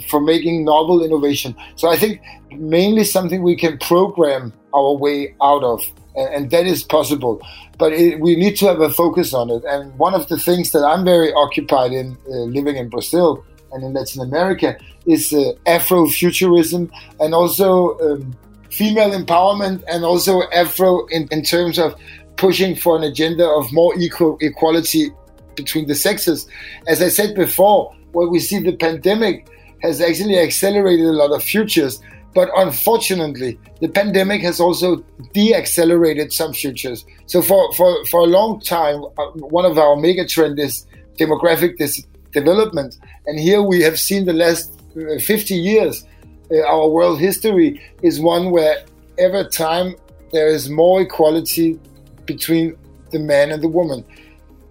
for 0.08 0.20
making 0.20 0.64
novel 0.64 1.04
innovation. 1.04 1.54
So 1.76 1.88
I 1.88 1.96
think 1.96 2.20
mainly 2.50 3.04
something 3.04 3.42
we 3.42 3.56
can 3.56 3.78
program 3.78 4.52
our 4.74 4.94
way 4.94 5.34
out 5.42 5.62
of, 5.62 5.82
and, 6.16 6.34
and 6.34 6.50
that 6.50 6.66
is 6.66 6.82
possible. 6.82 7.40
But 7.78 7.92
it, 7.92 8.20
we 8.20 8.36
need 8.36 8.56
to 8.56 8.66
have 8.66 8.80
a 8.80 8.90
focus 8.90 9.34
on 9.34 9.50
it. 9.50 9.62
And 9.64 9.96
one 9.98 10.14
of 10.14 10.28
the 10.28 10.38
things 10.38 10.72
that 10.72 10.84
I'm 10.84 11.04
very 11.04 11.32
occupied 11.32 11.92
in, 11.92 12.16
uh, 12.28 12.46
living 12.56 12.76
in 12.76 12.88
Brazil 12.88 13.44
and 13.72 13.82
in 13.84 13.92
Latin 13.92 14.22
America, 14.22 14.76
is 15.06 15.32
uh, 15.32 15.52
Afrofuturism 15.66 16.90
and 17.20 17.34
also 17.34 17.98
um, 18.00 18.36
female 18.70 19.10
empowerment, 19.10 19.82
and 19.88 20.04
also 20.04 20.42
Afro 20.52 21.06
in, 21.06 21.28
in 21.30 21.42
terms 21.42 21.78
of 21.78 21.94
pushing 22.36 22.74
for 22.74 22.96
an 22.96 23.02
agenda 23.02 23.46
of 23.46 23.70
more 23.72 23.92
equal 23.98 24.38
equality 24.40 25.10
between 25.56 25.86
the 25.86 25.94
sexes. 25.94 26.46
As 26.86 27.02
I 27.02 27.08
said 27.08 27.34
before, 27.34 27.94
what 28.12 28.30
we 28.30 28.38
see 28.38 28.58
the 28.58 28.76
pandemic 28.76 29.48
has 29.82 30.00
actually 30.00 30.38
accelerated 30.38 31.06
a 31.06 31.12
lot 31.12 31.32
of 31.32 31.42
futures. 31.42 32.00
But 32.34 32.48
unfortunately, 32.56 33.58
the 33.80 33.88
pandemic 33.88 34.40
has 34.42 34.58
also 34.58 35.04
de-accelerated 35.34 36.32
some 36.32 36.54
futures. 36.54 37.04
So 37.26 37.42
for, 37.42 37.72
for, 37.74 38.04
for 38.06 38.20
a 38.20 38.26
long 38.26 38.60
time, 38.60 39.04
uh, 39.18 39.26
one 39.34 39.66
of 39.66 39.76
our 39.76 39.96
mega 39.96 40.26
trend 40.26 40.58
is 40.58 40.86
demographic 41.18 41.76
dis- 41.76 42.06
development. 42.32 42.98
And 43.26 43.38
here 43.38 43.62
we 43.62 43.82
have 43.82 43.98
seen 43.98 44.24
the 44.24 44.32
last 44.32 44.72
uh, 44.96 45.18
50 45.18 45.54
years, 45.54 46.04
uh, 46.50 46.62
our 46.62 46.88
world 46.88 47.18
history 47.18 47.80
is 48.02 48.20
one 48.20 48.50
where 48.50 48.84
every 49.18 49.48
time 49.48 49.94
there 50.32 50.48
is 50.48 50.70
more 50.70 51.02
equality 51.02 51.78
between 52.24 52.76
the 53.10 53.18
man 53.18 53.50
and 53.50 53.62
the 53.62 53.68
woman. 53.68 54.04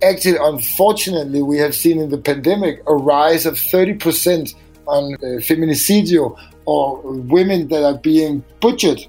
Actually, 0.02 0.38
unfortunately, 0.42 1.44
we 1.44 1.58
have 1.58 1.76
seen 1.76 2.00
in 2.00 2.10
the 2.10 2.18
pandemic 2.18 2.82
a 2.88 2.96
rise 2.96 3.46
of 3.46 3.54
30% 3.54 4.56
on 4.88 5.14
uh, 5.16 5.40
feminicidio 5.40 6.38
or 6.66 7.02
women 7.02 7.68
that 7.70 7.84
are 7.84 7.98
being 7.98 8.44
butchered. 8.60 9.02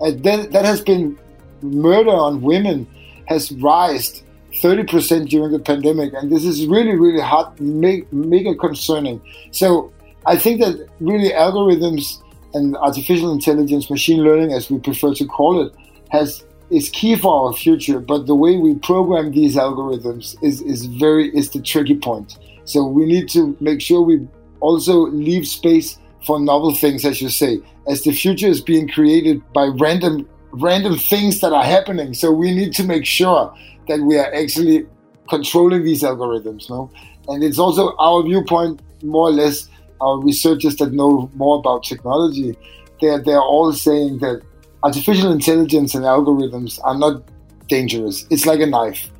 And 0.00 0.22
that, 0.24 0.52
that 0.52 0.64
has 0.64 0.80
been 0.80 1.18
murder 1.62 2.10
on 2.10 2.42
women 2.42 2.86
has 3.26 3.50
risen 3.52 4.24
30% 4.62 5.28
during 5.28 5.52
the 5.52 5.58
pandemic. 5.58 6.12
And 6.14 6.30
this 6.30 6.44
is 6.44 6.66
really, 6.66 6.96
really 6.96 7.20
hard, 7.20 7.58
mega 7.60 8.54
concerning. 8.54 9.20
So 9.50 9.92
I 10.26 10.36
think 10.36 10.60
that 10.60 10.88
really 11.00 11.30
algorithms 11.30 12.22
and 12.54 12.76
artificial 12.76 13.32
intelligence, 13.32 13.90
machine 13.90 14.22
learning, 14.22 14.52
as 14.52 14.70
we 14.70 14.78
prefer 14.78 15.14
to 15.14 15.26
call 15.26 15.64
it, 15.64 15.72
has 16.10 16.44
is 16.70 16.90
key 16.90 17.16
for 17.16 17.46
our 17.46 17.52
future. 17.54 17.98
But 17.98 18.26
the 18.26 18.34
way 18.34 18.56
we 18.56 18.74
program 18.74 19.32
these 19.32 19.56
algorithms 19.56 20.36
is, 20.42 20.60
is 20.62 20.84
very 20.86 21.28
is 21.36 21.50
the 21.50 21.62
tricky 21.62 21.96
point. 21.96 22.38
So 22.64 22.86
we 22.86 23.06
need 23.06 23.28
to 23.30 23.56
make 23.60 23.80
sure 23.80 24.02
we 24.02 24.28
also 24.60 25.06
leave 25.08 25.46
space 25.46 25.98
for 26.26 26.40
novel 26.40 26.74
things, 26.74 27.04
as 27.04 27.22
you 27.22 27.28
say, 27.28 27.60
as 27.86 28.02
the 28.02 28.12
future 28.12 28.46
is 28.46 28.60
being 28.60 28.88
created 28.88 29.40
by 29.52 29.66
random 29.66 30.28
random 30.50 30.96
things 30.96 31.40
that 31.40 31.52
are 31.52 31.64
happening. 31.64 32.14
So 32.14 32.32
we 32.32 32.54
need 32.54 32.72
to 32.74 32.84
make 32.84 33.04
sure 33.04 33.54
that 33.86 34.00
we 34.00 34.18
are 34.18 34.32
actually 34.34 34.86
controlling 35.28 35.84
these 35.84 36.02
algorithms, 36.02 36.70
no? 36.70 36.90
And 37.28 37.44
it's 37.44 37.58
also 37.58 37.94
our 37.96 38.22
viewpoint, 38.22 38.80
more 39.02 39.28
or 39.28 39.32
less, 39.32 39.68
our 40.00 40.18
researchers 40.18 40.76
that 40.76 40.92
know 40.92 41.30
more 41.34 41.58
about 41.58 41.84
technology, 41.84 42.56
they're, 43.00 43.22
they're 43.22 43.40
all 43.40 43.72
saying 43.72 44.18
that 44.18 44.42
artificial 44.82 45.30
intelligence 45.32 45.94
and 45.94 46.04
algorithms 46.04 46.80
are 46.82 46.96
not 46.96 47.22
dangerous. 47.68 48.26
It's 48.30 48.46
like 48.46 48.60
a 48.60 48.66
knife. 48.66 49.10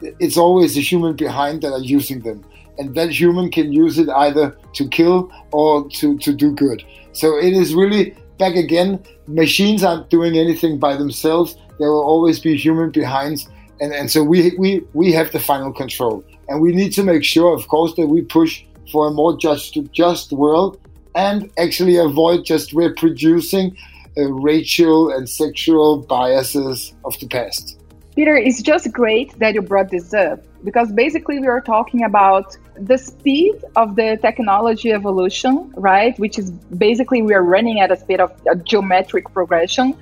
It's 0.00 0.36
always 0.36 0.76
the 0.76 0.80
human 0.80 1.16
behind 1.16 1.62
that 1.62 1.72
are 1.72 1.80
using 1.80 2.20
them 2.20 2.44
and 2.78 2.94
that 2.94 3.10
human 3.10 3.50
can 3.50 3.72
use 3.72 3.98
it 3.98 4.08
either 4.08 4.56
to 4.74 4.88
kill 4.88 5.30
or 5.52 5.88
to, 5.90 6.16
to 6.18 6.32
do 6.32 6.52
good. 6.54 6.84
So 7.12 7.36
it 7.36 7.52
is 7.52 7.74
really 7.74 8.16
back 8.38 8.54
again. 8.54 9.02
Machines 9.26 9.82
aren't 9.82 10.10
doing 10.10 10.38
anything 10.38 10.78
by 10.78 10.96
themselves. 10.96 11.56
There 11.78 11.90
will 11.90 12.04
always 12.04 12.38
be 12.40 12.56
human 12.56 12.90
behind, 12.90 13.46
and, 13.80 13.92
and 13.92 14.10
so 14.10 14.22
we, 14.22 14.52
we 14.58 14.82
we 14.92 15.12
have 15.12 15.30
the 15.32 15.40
final 15.40 15.72
control. 15.72 16.24
And 16.48 16.60
we 16.60 16.72
need 16.72 16.92
to 16.94 17.02
make 17.02 17.24
sure, 17.24 17.54
of 17.54 17.68
course, 17.68 17.94
that 17.96 18.06
we 18.06 18.22
push 18.22 18.64
for 18.90 19.08
a 19.08 19.10
more 19.10 19.36
just 19.36 19.78
just 19.92 20.32
world 20.32 20.80
and 21.14 21.50
actually 21.58 21.96
avoid 21.96 22.44
just 22.44 22.72
reproducing 22.72 23.76
uh, 24.16 24.32
racial 24.32 25.10
and 25.10 25.28
sexual 25.28 25.98
biases 25.98 26.94
of 27.04 27.18
the 27.20 27.26
past. 27.26 27.78
Peter, 28.14 28.36
it's 28.36 28.62
just 28.62 28.90
great 28.92 29.38
that 29.38 29.54
you 29.54 29.62
brought 29.62 29.90
this 29.90 30.12
up 30.14 30.40
because 30.64 30.92
basically 30.92 31.38
we 31.38 31.46
are 31.46 31.60
talking 31.60 32.04
about 32.04 32.56
the 32.74 32.98
speed 32.98 33.54
of 33.76 33.96
the 33.96 34.18
technology 34.20 34.92
evolution, 34.92 35.72
right? 35.76 36.18
Which 36.18 36.38
is 36.38 36.50
basically 36.50 37.22
we 37.22 37.34
are 37.34 37.42
running 37.42 37.80
at 37.80 37.90
a 37.90 37.96
speed 37.96 38.20
of 38.20 38.32
a 38.50 38.56
geometric 38.56 39.32
progression. 39.32 39.94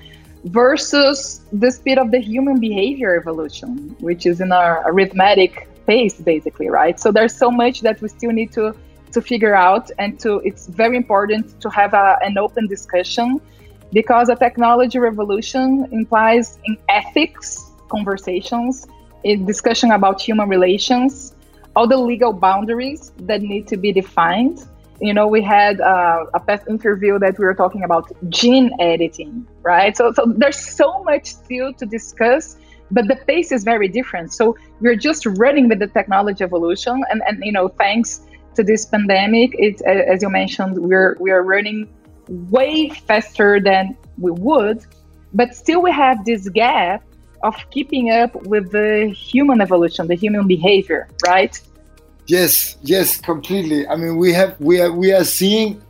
versus 0.45 1.41
the 1.51 1.71
speed 1.71 1.97
of 1.97 2.11
the 2.11 2.19
human 2.19 2.59
behavior 2.59 3.15
evolution, 3.19 3.95
which 3.99 4.25
is 4.25 4.39
in 4.39 4.51
our 4.51 4.83
arithmetic 4.89 5.67
pace, 5.85 6.15
basically, 6.15 6.69
right? 6.69 6.99
So 6.99 7.11
there's 7.11 7.35
so 7.35 7.49
much 7.49 7.81
that 7.81 8.01
we 8.01 8.09
still 8.09 8.31
need 8.31 8.51
to 8.53 8.73
to 9.13 9.21
figure 9.21 9.55
out, 9.55 9.89
and 9.99 10.19
to 10.19 10.39
it's 10.43 10.67
very 10.67 10.97
important 10.97 11.59
to 11.61 11.69
have 11.69 11.93
a, 11.93 12.17
an 12.21 12.37
open 12.37 12.67
discussion 12.67 13.39
because 13.93 14.27
a 14.27 14.35
technology 14.35 14.99
revolution 14.99 15.87
implies 15.91 16.59
in 16.65 16.77
ethics 16.89 17.71
conversations, 17.89 18.85
a 18.85 18.96
discussion 19.23 19.91
about 19.91 20.21
human 20.21 20.49
relations, 20.49 21.35
all 21.75 21.87
the 21.87 21.97
legal 21.97 22.33
boundaries 22.33 23.11
that 23.19 23.41
need 23.41 23.67
to 23.67 23.77
be 23.77 23.91
defined. 23.91 24.65
You 24.99 25.13
know 25.13 25.27
we 25.27 25.43
had 25.43 25.79
uh, 25.79 26.25
a 26.33 26.39
past 26.39 26.67
interview 26.67 27.19
that 27.19 27.37
we 27.37 27.45
were 27.45 27.53
talking 27.53 27.83
about 27.83 28.11
gene 28.29 28.71
editing 28.79 29.47
right? 29.61 29.95
So, 29.95 30.11
so 30.13 30.25
there's 30.25 30.57
so 30.57 31.03
much 31.03 31.35
still 31.35 31.73
to 31.73 31.85
discuss 31.85 32.57
but 32.91 33.07
the 33.07 33.15
pace 33.27 33.51
is 33.51 33.63
very 33.63 33.87
different. 33.87 34.33
So 34.33 34.55
we're 34.79 34.95
just 34.95 35.25
running 35.25 35.67
with 35.67 35.79
the 35.79 35.87
technology 35.87 36.43
evolution 36.43 37.03
and, 37.09 37.21
and 37.27 37.43
you 37.43 37.51
know 37.51 37.67
thanks 37.67 38.21
to 38.55 38.63
this 38.63 38.85
pandemic 38.85 39.51
it 39.59 39.81
as 39.83 40.23
you 40.23 40.29
mentioned 40.29 40.77
we're 40.77 41.15
we're 41.19 41.43
running 41.43 41.87
way 42.27 42.89
faster 42.89 43.59
than 43.59 43.95
we 44.17 44.31
would 44.31 44.83
but 45.33 45.53
still 45.53 45.81
we 45.81 45.91
have 45.91 46.25
this 46.25 46.49
gap 46.49 47.03
of 47.43 47.55
keeping 47.71 48.11
up 48.11 48.35
with 48.47 48.71
the 48.71 49.13
human 49.15 49.61
evolution 49.61 50.07
the 50.07 50.15
human 50.15 50.47
behavior 50.47 51.07
right 51.25 51.61
Yes, 52.27 52.75
yes, 52.81 53.19
completely. 53.21 53.87
I 53.87 53.95
mean, 53.95 54.17
we 54.17 54.33
have 54.33 54.59
we 54.59 54.81
are 54.81 54.91
we 54.91 55.13
are 55.13 55.23
seeing 55.23 55.81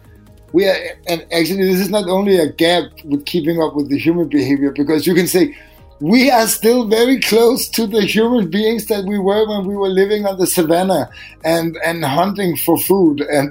we 0.54 0.68
are, 0.68 0.77
and 1.08 1.25
actually, 1.34 1.66
this 1.66 1.80
is 1.80 1.89
not 1.89 2.08
only 2.08 2.38
a 2.38 2.51
gap 2.51 2.84
with 3.04 3.25
keeping 3.25 3.62
up 3.62 3.75
with 3.75 3.89
the 3.89 3.98
human 3.98 4.30
behavior 4.30 4.72
because 4.72 5.06
you 5.06 5.13
can 5.13 5.27
say 5.27 5.58
we 6.00 6.30
are 6.30 6.48
still 6.48 6.88
very 6.88 7.20
close 7.20 7.68
to 7.70 7.88
the 7.88 8.01
human 8.01 8.50
beings 8.50 8.86
that 8.86 9.04
we 9.06 9.18
were 9.18 9.48
when 9.48 9.66
we 9.66 9.75
were 9.75 9.89
living 9.89 10.25
on 10.25 10.38
the 10.38 10.48
savannah 10.48 11.10
and 11.44 11.77
and 11.84 12.06
hunting 12.06 12.56
for 12.56 12.77
food 12.77 13.22
and 13.32 13.50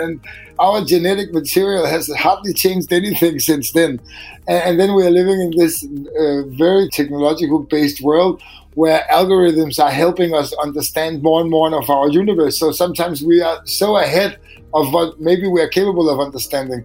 and 0.00 0.20
our 0.58 0.84
genetic 0.84 1.32
material 1.32 1.84
has 1.86 2.08
hardly 2.14 2.52
changed 2.52 2.92
anything 2.92 3.40
since 3.40 3.72
then 3.72 4.00
and, 4.46 4.62
and 4.64 4.80
then 4.80 4.94
we 4.94 5.04
are 5.04 5.10
living 5.10 5.40
in 5.40 5.50
this 5.56 5.84
uh, 5.84 6.42
very 6.56 6.88
technological 6.90 7.60
based 7.60 8.00
world 8.00 8.40
where 8.74 9.04
algorithms 9.10 9.82
are 9.82 9.90
helping 9.90 10.34
us 10.34 10.52
understand 10.54 11.22
more 11.22 11.40
and 11.40 11.50
more 11.50 11.74
of 11.78 11.90
our 11.90 12.08
universe. 12.08 12.58
So 12.58 12.72
sometimes 12.72 13.22
we 13.22 13.42
are 13.42 13.60
so 13.66 13.96
ahead 13.96 14.38
of 14.72 14.92
what 14.92 15.20
maybe 15.20 15.46
we 15.46 15.60
are 15.60 15.68
capable 15.68 16.08
of 16.08 16.20
understanding. 16.20 16.84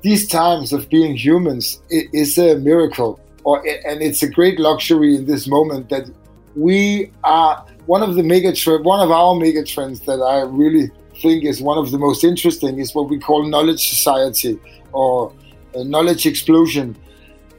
These 0.00 0.28
times 0.28 0.72
of 0.72 0.88
being 0.88 1.14
humans 1.16 1.80
is 1.90 2.38
a 2.38 2.56
miracle, 2.56 3.20
or 3.46 3.64
and 3.86 4.02
it's 4.02 4.22
a 4.24 4.28
great 4.28 4.58
luxury 4.58 5.14
in 5.14 5.24
this 5.24 5.46
moment 5.46 5.88
that 5.88 6.10
we 6.56 7.12
are 7.22 7.64
one 7.86 8.02
of 8.02 8.16
the 8.16 8.22
mega 8.22 8.52
one 8.82 9.00
of 9.00 9.10
our 9.12 9.36
mega 9.36 9.64
trends 9.64 10.00
that 10.00 10.20
I 10.20 10.40
really 10.40 10.90
think 11.22 11.44
is 11.44 11.62
one 11.62 11.78
of 11.78 11.92
the 11.92 11.98
most 11.98 12.24
interesting 12.24 12.80
is 12.80 12.92
what 12.92 13.08
we 13.08 13.18
call 13.20 13.44
knowledge 13.44 13.88
society 13.88 14.58
or 14.92 15.32
uh, 15.76 15.84
knowledge 15.84 16.26
explosion. 16.26 16.96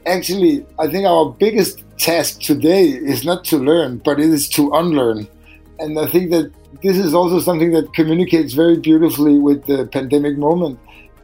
Actually, 0.04 0.66
I 0.78 0.88
think 0.88 1.06
our 1.06 1.30
biggest 1.30 1.82
task 1.96 2.40
today 2.40 2.84
is 2.88 3.24
not 3.24 3.44
to 3.44 3.56
learn, 3.56 3.98
but 3.98 4.20
it 4.20 4.28
is 4.28 4.46
to 4.50 4.70
unlearn. 4.72 5.26
And 5.78 5.98
I 5.98 6.06
think 6.06 6.30
that 6.32 6.52
this 6.82 6.98
is 6.98 7.14
also 7.14 7.40
something 7.40 7.72
that 7.72 7.94
communicates 7.94 8.52
very 8.52 8.76
beautifully 8.76 9.38
with 9.38 9.64
the 9.64 9.86
pandemic 9.86 10.36
moment 10.36 10.78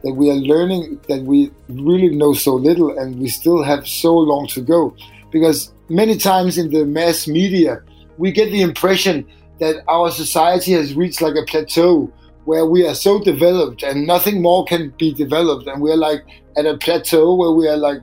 that 0.05 0.13
we 0.13 0.31
are 0.31 0.35
learning 0.35 1.01
that 1.09 1.23
we 1.23 1.51
really 1.69 2.15
know 2.15 2.35
so 2.35 2.55
little 2.55 2.97
and 2.99 3.19
we 3.19 3.29
still 3.29 3.63
have 3.63 3.89
so 3.89 4.15
long 4.15 4.47
to 4.49 4.61
go. 4.61 4.95
Because 5.33 5.73
many 5.89 6.17
times 6.17 6.59
in 6.59 6.71
the 6.71 6.85
mass 6.85 7.27
media, 7.27 7.83
we 8.19 8.31
get 8.31 8.51
the 8.53 8.61
impression 8.61 9.27
that 9.59 9.83
our 9.89 10.11
society 10.11 10.73
has 10.73 10.95
reached 10.95 11.23
like 11.23 11.35
a 11.37 11.45
plateau 11.47 12.13
where 12.45 12.67
we 12.67 12.87
are 12.87 12.95
so 12.95 13.19
developed 13.19 13.83
and 13.83 14.07
nothing 14.07 14.43
more 14.43 14.65
can 14.67 14.91
be 14.99 15.13
developed 15.15 15.67
and 15.67 15.81
we're 15.81 15.97
like 15.97 16.23
at 16.57 16.67
a 16.67 16.77
plateau 16.77 17.35
where 17.35 17.53
we 17.53 17.67
are 17.67 17.77
like 17.77 18.03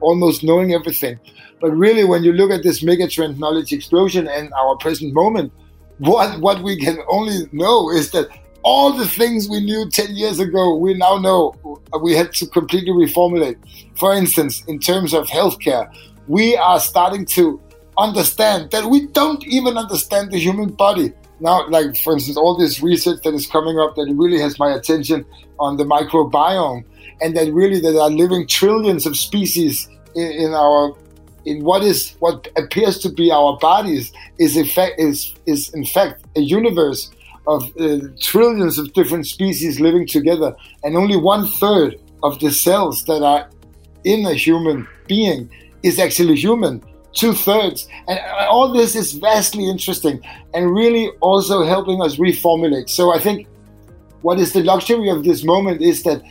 almost 0.00 0.44
knowing 0.44 0.72
everything 0.72 1.18
but 1.60 1.70
really 1.72 2.04
when 2.04 2.22
you 2.22 2.32
look 2.32 2.50
at 2.52 2.62
this 2.62 2.82
megatrend 2.82 3.38
knowledge 3.38 3.72
explosion 3.72 4.28
and 4.28 4.52
our 4.52 4.76
present 4.76 5.12
moment 5.12 5.52
what 5.98 6.38
what 6.40 6.62
we 6.62 6.76
can 6.78 6.98
only 7.08 7.48
know 7.50 7.90
is 7.90 8.12
that 8.12 8.28
all 8.64 8.92
the 8.92 9.06
things 9.06 9.48
we 9.48 9.60
knew 9.60 9.88
10 9.90 10.14
years 10.14 10.38
ago 10.38 10.76
we 10.76 10.94
now 10.94 11.18
know 11.18 11.54
we 12.00 12.14
had 12.14 12.32
to 12.34 12.46
completely 12.46 12.92
reformulate. 12.92 13.56
For 13.98 14.14
instance 14.14 14.62
in 14.66 14.78
terms 14.78 15.12
of 15.14 15.26
healthcare 15.26 15.92
we 16.28 16.56
are 16.56 16.80
starting 16.80 17.24
to 17.26 17.60
understand 17.98 18.70
that 18.70 18.86
we 18.86 19.06
don't 19.08 19.44
even 19.46 19.76
understand 19.76 20.30
the 20.30 20.38
human 20.38 20.70
body. 20.70 21.12
Now, 21.40 21.68
like 21.68 21.96
for 21.96 22.12
instance, 22.12 22.36
all 22.36 22.56
this 22.56 22.82
research 22.82 23.20
that 23.24 23.34
is 23.34 23.46
coming 23.46 23.78
up 23.78 23.96
that 23.96 24.12
really 24.16 24.40
has 24.40 24.58
my 24.58 24.72
attention 24.72 25.26
on 25.58 25.76
the 25.76 25.84
microbiome, 25.84 26.84
and 27.20 27.36
that 27.36 27.52
really 27.52 27.80
there 27.80 27.98
are 28.00 28.10
living 28.10 28.46
trillions 28.46 29.06
of 29.06 29.16
species 29.16 29.88
in, 30.14 30.30
in 30.30 30.54
our 30.54 30.96
in 31.44 31.64
what 31.64 31.82
is 31.82 32.14
what 32.20 32.46
appears 32.56 32.98
to 33.00 33.08
be 33.08 33.32
our 33.32 33.58
bodies 33.58 34.12
is 34.38 34.56
effect 34.56 35.00
is 35.00 35.34
is 35.46 35.74
in 35.74 35.84
fact 35.84 36.24
a 36.36 36.40
universe 36.40 37.10
of 37.46 37.64
uh, 37.78 37.98
trillions 38.20 38.78
of 38.78 38.92
different 38.92 39.26
species 39.26 39.80
living 39.80 40.06
together, 40.06 40.54
and 40.84 40.96
only 40.96 41.16
one 41.16 41.46
third 41.46 41.96
of 42.22 42.38
the 42.40 42.50
cells 42.50 43.04
that 43.04 43.22
are 43.22 43.50
in 44.04 44.24
a 44.26 44.34
human 44.34 44.86
being 45.06 45.50
is 45.82 45.98
actually 45.98 46.36
human 46.36 46.82
two 47.14 47.32
thirds. 47.34 47.88
And 48.08 48.18
all 48.48 48.72
this 48.72 48.94
is 48.94 49.12
vastly 49.12 49.68
interesting 49.68 50.20
and 50.54 50.74
really 50.74 51.10
also 51.20 51.64
helping 51.64 52.02
us 52.02 52.16
reformulate. 52.16 52.88
So 52.88 53.14
I 53.14 53.18
think 53.18 53.46
what 54.22 54.38
is 54.38 54.52
the 54.52 54.62
luxury 54.62 55.10
of 55.10 55.24
this 55.24 55.44
moment 55.44 55.82
is 55.82 56.02
that 56.04 56.22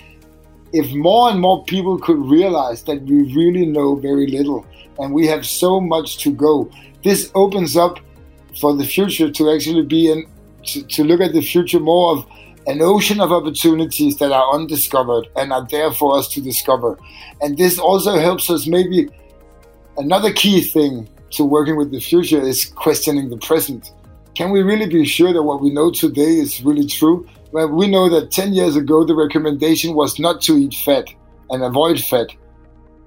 if 0.74 0.92
more 0.94 1.30
and 1.30 1.40
more 1.40 1.64
people 1.66 2.00
could 2.00 2.18
realize 2.18 2.84
that 2.84 3.02
we 3.04 3.34
really 3.36 3.66
know 3.66 3.96
very 3.96 4.28
little 4.28 4.66
and 5.00 5.14
we 5.14 5.28
have 5.28 5.46
so 5.46 5.82
much 5.82 6.18
to 6.20 6.32
go, 6.32 6.72
this 7.04 7.32
opens 7.36 7.76
up 7.76 8.00
for 8.60 8.76
the 8.76 8.86
future 8.86 9.30
to 9.32 9.52
actually 9.52 9.84
be 9.84 10.12
in, 10.12 10.26
to, 10.66 10.84
to 10.84 11.04
look 11.04 11.22
at 11.22 11.34
the 11.34 11.42
future 11.42 11.80
more 11.80 12.18
of 12.18 12.26
an 12.68 12.82
ocean 12.82 13.20
of 13.20 13.32
opportunities 13.32 14.18
that 14.18 14.32
are 14.32 14.54
undiscovered 14.54 15.28
and 15.36 15.52
are 15.52 15.68
there 15.68 15.92
for 15.92 16.18
us 16.18 16.28
to 16.30 16.42
discover. 16.42 16.98
And 17.42 17.58
this 17.58 17.80
also 17.80 18.20
helps 18.20 18.50
us 18.50 18.68
maybe 18.68 19.10
Another 19.98 20.32
key 20.32 20.62
thing 20.62 21.10
to 21.32 21.44
working 21.44 21.76
with 21.76 21.92
the 21.92 22.00
future 22.00 22.42
is 22.42 22.66
questioning 22.66 23.30
the 23.30 23.38
present. 23.38 23.92
Can 24.36 24.52
we 24.52 24.62
really 24.62 24.88
be 24.88 25.06
sure 25.06 25.34
that 25.34 25.44
what 25.44 25.62
we 25.62 25.72
know 25.72 25.92
today 25.92 26.40
is 26.40 26.64
really 26.64 26.88
true? 26.88 27.28
Well, 27.52 27.68
we 27.68 27.88
know 27.88 28.10
that 28.10 28.32
10 28.32 28.54
years 28.54 28.78
ago, 28.78 29.04
the 29.04 29.16
recommendation 29.16 29.94
was 29.94 30.18
not 30.18 30.42
to 30.44 30.54
eat 30.54 30.74
fat 30.74 31.06
and 31.50 31.62
avoid 31.62 32.00
fat 32.00 32.30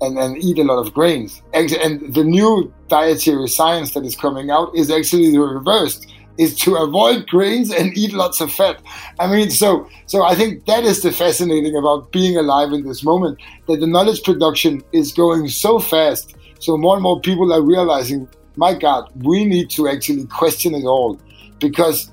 and, 0.02 0.18
and 0.18 0.36
eat 0.36 0.58
a 0.58 0.64
lot 0.64 0.86
of 0.86 0.92
grains. 0.92 1.40
And 1.54 1.70
the 2.14 2.22
new 2.22 2.72
dietary 2.88 3.48
science 3.48 3.94
that 3.94 4.04
is 4.04 4.14
coming 4.14 4.50
out 4.50 4.76
is 4.76 4.90
actually 4.90 5.32
the 5.32 5.40
reversed 5.40 6.13
is 6.38 6.54
to 6.60 6.76
avoid 6.76 7.28
grains 7.28 7.70
and 7.70 7.96
eat 7.96 8.12
lots 8.12 8.40
of 8.40 8.52
fat. 8.52 8.80
I 9.18 9.26
mean, 9.26 9.50
so 9.50 9.88
so 10.06 10.22
I 10.24 10.34
think 10.34 10.66
that 10.66 10.84
is 10.84 11.02
the 11.02 11.12
fascinating 11.12 11.76
about 11.76 12.12
being 12.12 12.36
alive 12.36 12.72
in 12.72 12.86
this 12.86 13.04
moment 13.04 13.40
that 13.68 13.80
the 13.80 13.86
knowledge 13.86 14.22
production 14.22 14.82
is 14.92 15.12
going 15.12 15.48
so 15.48 15.78
fast 15.78 16.34
so 16.64 16.78
more 16.78 16.94
and 16.94 17.02
more 17.02 17.20
people 17.20 17.52
are 17.52 17.60
realizing, 17.60 18.26
my 18.56 18.72
God, 18.72 19.10
we 19.22 19.44
need 19.44 19.68
to 19.70 19.86
actually 19.86 20.24
question 20.26 20.74
it 20.74 20.84
all. 20.84 21.20
Because 21.58 22.10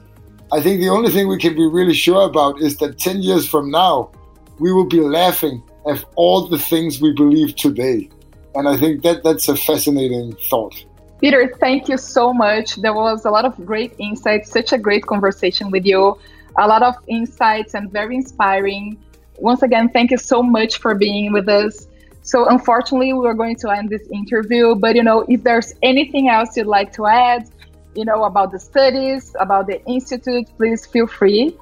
I 0.51 0.61
think 0.61 0.81
the 0.81 0.89
only 0.89 1.09
thing 1.09 1.29
we 1.29 1.37
can 1.37 1.55
be 1.55 1.65
really 1.65 1.93
sure 1.93 2.27
about 2.27 2.61
is 2.61 2.75
that 2.77 2.99
10 2.99 3.21
years 3.21 3.47
from 3.47 3.71
now, 3.71 4.11
we 4.59 4.73
will 4.73 4.85
be 4.85 4.99
laughing 4.99 5.63
at 5.89 6.03
all 6.15 6.47
the 6.47 6.59
things 6.59 6.99
we 6.99 7.13
believe 7.13 7.55
today. 7.55 8.09
And 8.55 8.67
I 8.67 8.75
think 8.75 9.03
that 9.03 9.23
that's 9.23 9.47
a 9.47 9.55
fascinating 9.55 10.35
thought. 10.49 10.83
Peter, 11.21 11.55
thank 11.59 11.87
you 11.87 11.97
so 11.97 12.33
much. 12.33 12.77
There 12.77 12.95
was 12.95 13.25
a 13.25 13.29
lot 13.29 13.45
of 13.45 13.55
great 13.63 13.93
insights, 13.99 14.49
such 14.49 14.73
a 14.73 14.77
great 14.77 15.05
conversation 15.05 15.69
with 15.69 15.85
you, 15.85 16.17
a 16.57 16.67
lot 16.67 16.81
of 16.81 16.95
insights 17.07 17.75
and 17.75 17.91
very 17.91 18.15
inspiring. 18.15 18.97
Once 19.37 19.61
again, 19.61 19.87
thank 19.89 20.09
you 20.09 20.17
so 20.17 20.41
much 20.41 20.79
for 20.79 20.95
being 20.95 21.31
with 21.31 21.47
us. 21.47 21.87
So 22.23 22.47
unfortunately, 22.49 23.13
we 23.13 23.27
are 23.27 23.35
going 23.35 23.55
to 23.57 23.69
end 23.69 23.89
this 23.89 24.07
interview. 24.09 24.73
But 24.73 24.95
you 24.95 25.03
know, 25.03 25.23
if 25.29 25.43
there's 25.43 25.73
anything 25.83 26.27
else 26.27 26.57
you'd 26.57 26.65
like 26.65 26.91
to 26.93 27.05
add, 27.05 27.47
you 27.93 28.03
know, 28.03 28.23
about 28.23 28.51
the 28.51 28.59
studies, 28.59 29.35
about 29.39 29.67
the 29.67 29.83
institute, 29.85 30.47
please 30.57 30.87
feel 30.87 31.05
free. 31.05 31.55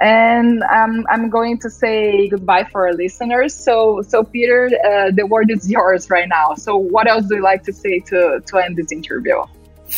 And 0.00 0.62
um, 0.64 1.06
I'm 1.10 1.28
going 1.30 1.58
to 1.60 1.70
say 1.70 2.28
goodbye 2.28 2.64
for 2.64 2.86
our 2.86 2.94
listeners. 2.94 3.54
So, 3.54 4.02
so 4.02 4.24
Peter, 4.24 4.70
uh, 4.84 5.10
the 5.12 5.26
word 5.26 5.50
is 5.50 5.70
yours 5.70 6.10
right 6.10 6.28
now. 6.28 6.54
So, 6.54 6.76
what 6.76 7.08
else 7.08 7.26
do 7.26 7.36
you 7.36 7.42
like 7.42 7.62
to 7.64 7.72
say 7.72 8.00
to 8.06 8.40
to 8.44 8.56
end 8.58 8.76
this 8.76 8.90
interview? 8.90 9.36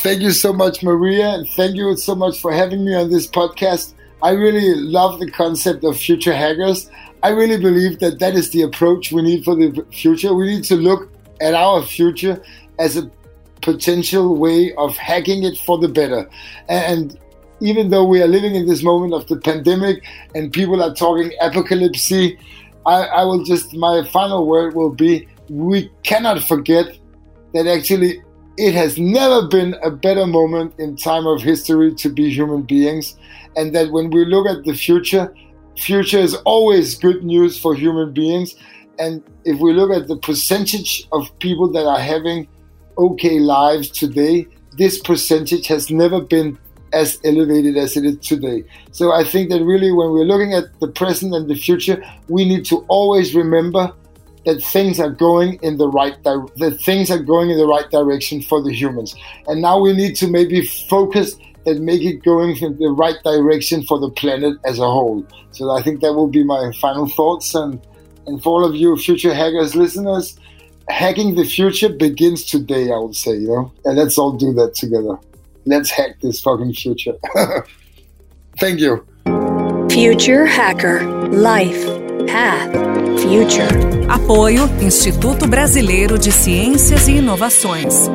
Thank 0.03 0.21
you 0.23 0.33
so 0.33 0.53
much, 0.53 0.83
Maria, 0.83 1.29
and 1.29 1.49
thank 1.51 1.77
you 1.77 1.97
so 1.97 2.15
much 2.15 2.41
for 2.41 2.53
having 2.53 2.85
me 2.85 2.95
on 2.95 3.11
this 3.11 3.29
podcast. 3.29 3.95
I 4.23 4.31
really 4.31 4.75
love 4.75 5.21
the 5.21 5.31
concept 5.31 5.85
of 5.85 5.97
future 5.97 6.35
hackers. 6.35 6.91
I 7.23 7.29
really 7.29 7.59
believe 7.59 8.01
that 8.01 8.19
that 8.19 8.35
is 8.35 8.51
the 8.51 8.63
approach 8.63 9.13
we 9.13 9.23
need 9.23 9.45
for 9.45 9.55
the 9.55 9.87
future. 9.93 10.35
We 10.35 10.47
need 10.47 10.65
to 10.65 10.77
look 10.77 11.11
at 11.41 11.55
our 11.55 11.83
future 11.83 12.43
as 12.79 12.97
a 12.97 13.11
potential 13.63 14.37
way 14.37 14.75
of 14.75 14.97
hacking 14.97 15.45
it 15.45 15.59
for 15.59 15.79
the 15.79 15.89
better. 15.89 16.29
And 16.69 17.19
even 17.65 17.89
though 17.89 18.05
we 18.05 18.21
are 18.21 18.27
living 18.29 18.55
in 18.55 18.67
this 18.67 18.83
moment 18.83 19.15
of 19.15 19.27
the 19.27 19.39
pandemic 19.39 20.05
and 20.35 20.53
people 20.53 20.83
are 20.83 20.95
talking 20.95 21.33
apocalypse, 21.41 22.13
I, 22.13 22.37
I 22.85 23.25
will 23.25 23.43
just, 23.43 23.73
my 23.73 24.05
final 24.13 24.47
word 24.47 24.75
will 24.75 24.95
be 24.95 25.27
we 25.49 25.91
cannot 26.03 26.43
forget 26.43 26.87
that 27.55 27.67
actually 27.67 28.23
it 28.59 28.75
has 28.75 28.99
never 28.99 29.49
been 29.49 29.75
a 29.83 29.91
better 29.91 30.27
moment 30.27 30.75
in 30.79 30.95
time 30.97 31.27
of 31.27 31.41
history 31.41 31.95
to 31.95 32.11
be 32.11 32.29
human 32.29 32.63
beings. 32.63 33.17
And 33.57 33.75
that 33.75 33.91
when 33.91 34.11
we 34.11 34.27
look 34.27 34.47
at 34.47 34.65
the 34.65 34.75
future 34.75 35.35
future 35.79 36.19
is 36.19 36.35
always 36.45 36.97
good 36.97 37.25
news 37.25 37.59
for 37.59 37.75
human 37.75 38.13
beings. 38.13 38.57
And 38.99 39.23
if 39.45 39.59
we 39.59 39.73
look 39.73 39.91
at 39.91 40.07
the 40.07 40.19
percentage 40.19 41.09
of 41.13 41.37
people 41.39 41.73
that 41.73 41.87
are 41.87 41.99
having 41.99 42.47
okay 42.99 43.41
lives 43.41 43.89
today 43.89 44.47
this 44.77 44.99
percentage 44.99 45.67
has 45.69 45.91
never 45.91 46.21
been 46.21 46.59
as 46.95 47.19
elevated 47.25 47.77
as 47.77 47.97
it 47.97 48.05
is 48.05 48.17
today 48.19 48.63
so 48.93 49.13
i 49.13 49.25
think 49.25 49.51
that 49.51 49.63
really 49.63 49.93
when 49.93 50.11
we're 50.13 50.25
looking 50.25 50.55
at 50.55 50.65
the 50.81 50.89
present 50.89 51.35
and 51.35 51.51
the 51.51 51.55
future 51.55 52.03
we 52.29 52.45
need 52.45 52.65
to 52.65 52.85
always 52.89 53.35
remember 53.35 53.93
that 54.45 54.63
things 54.63 55.01
are 55.01 55.11
going 55.11 55.59
in 55.63 55.77
the 55.79 55.89
right 55.89 56.23
di- 56.23 56.47
that 56.57 56.81
things 56.83 57.11
are 57.11 57.19
going 57.19 57.51
in 57.51 57.57
the 57.57 57.67
right 57.67 57.91
direction 57.91 58.43
for 58.43 58.63
the 58.63 58.73
humans. 58.73 59.15
And 59.47 59.61
now 59.61 59.79
we 59.81 59.93
need 59.93 60.17
to 60.17 60.29
maybe 60.29 60.67
focus 60.89 61.37
and 61.67 61.81
make 61.81 62.03
it 62.03 62.23
going 62.23 62.57
in 62.59 62.77
the 62.79 62.89
right 62.89 63.17
direction 63.25 63.85
for 63.85 63.99
the 63.99 64.11
planet 64.11 64.59
as 64.67 64.79
a 64.79 64.83
whole. 64.83 65.27
So 65.53 65.71
I 65.71 65.83
think 65.83 66.01
that 66.03 66.13
will 66.13 66.29
be 66.29 66.45
my 66.45 66.73
final 66.81 67.09
thoughts. 67.09 67.55
And 67.55 67.81
and 68.27 68.43
for 68.43 68.61
all 68.61 68.65
of 68.65 68.75
you 68.75 68.97
future 68.97 69.35
hackers 69.35 69.75
listeners, 69.75 70.39
hacking 70.89 71.35
the 71.35 71.45
future 71.45 71.89
begins 71.89 72.45
today. 72.45 72.93
I 72.93 72.99
would 72.99 73.17
say, 73.17 73.33
you 73.33 73.49
know, 73.49 73.73
and 73.85 73.97
let's 73.97 74.19
all 74.19 74.33
do 74.33 74.53
that 74.55 74.75
together. 74.75 75.19
Let's 75.67 75.91
hack 75.91 76.21
this 76.21 76.41
fucking 76.41 76.75
future. 76.75 77.15
Thank 78.61 78.81
you. 78.81 79.07
Future 79.91 80.45
Hacker 80.45 81.03
Life 81.31 81.87
Path 82.27 82.73
Future. 83.21 83.69
Apoio 84.09 84.65
Instituto 84.83 85.47
Brasileiro 85.47 86.19
de 86.19 86.31
Ciências 86.31 87.09
e 87.09 87.13
Inovações. 87.13 88.09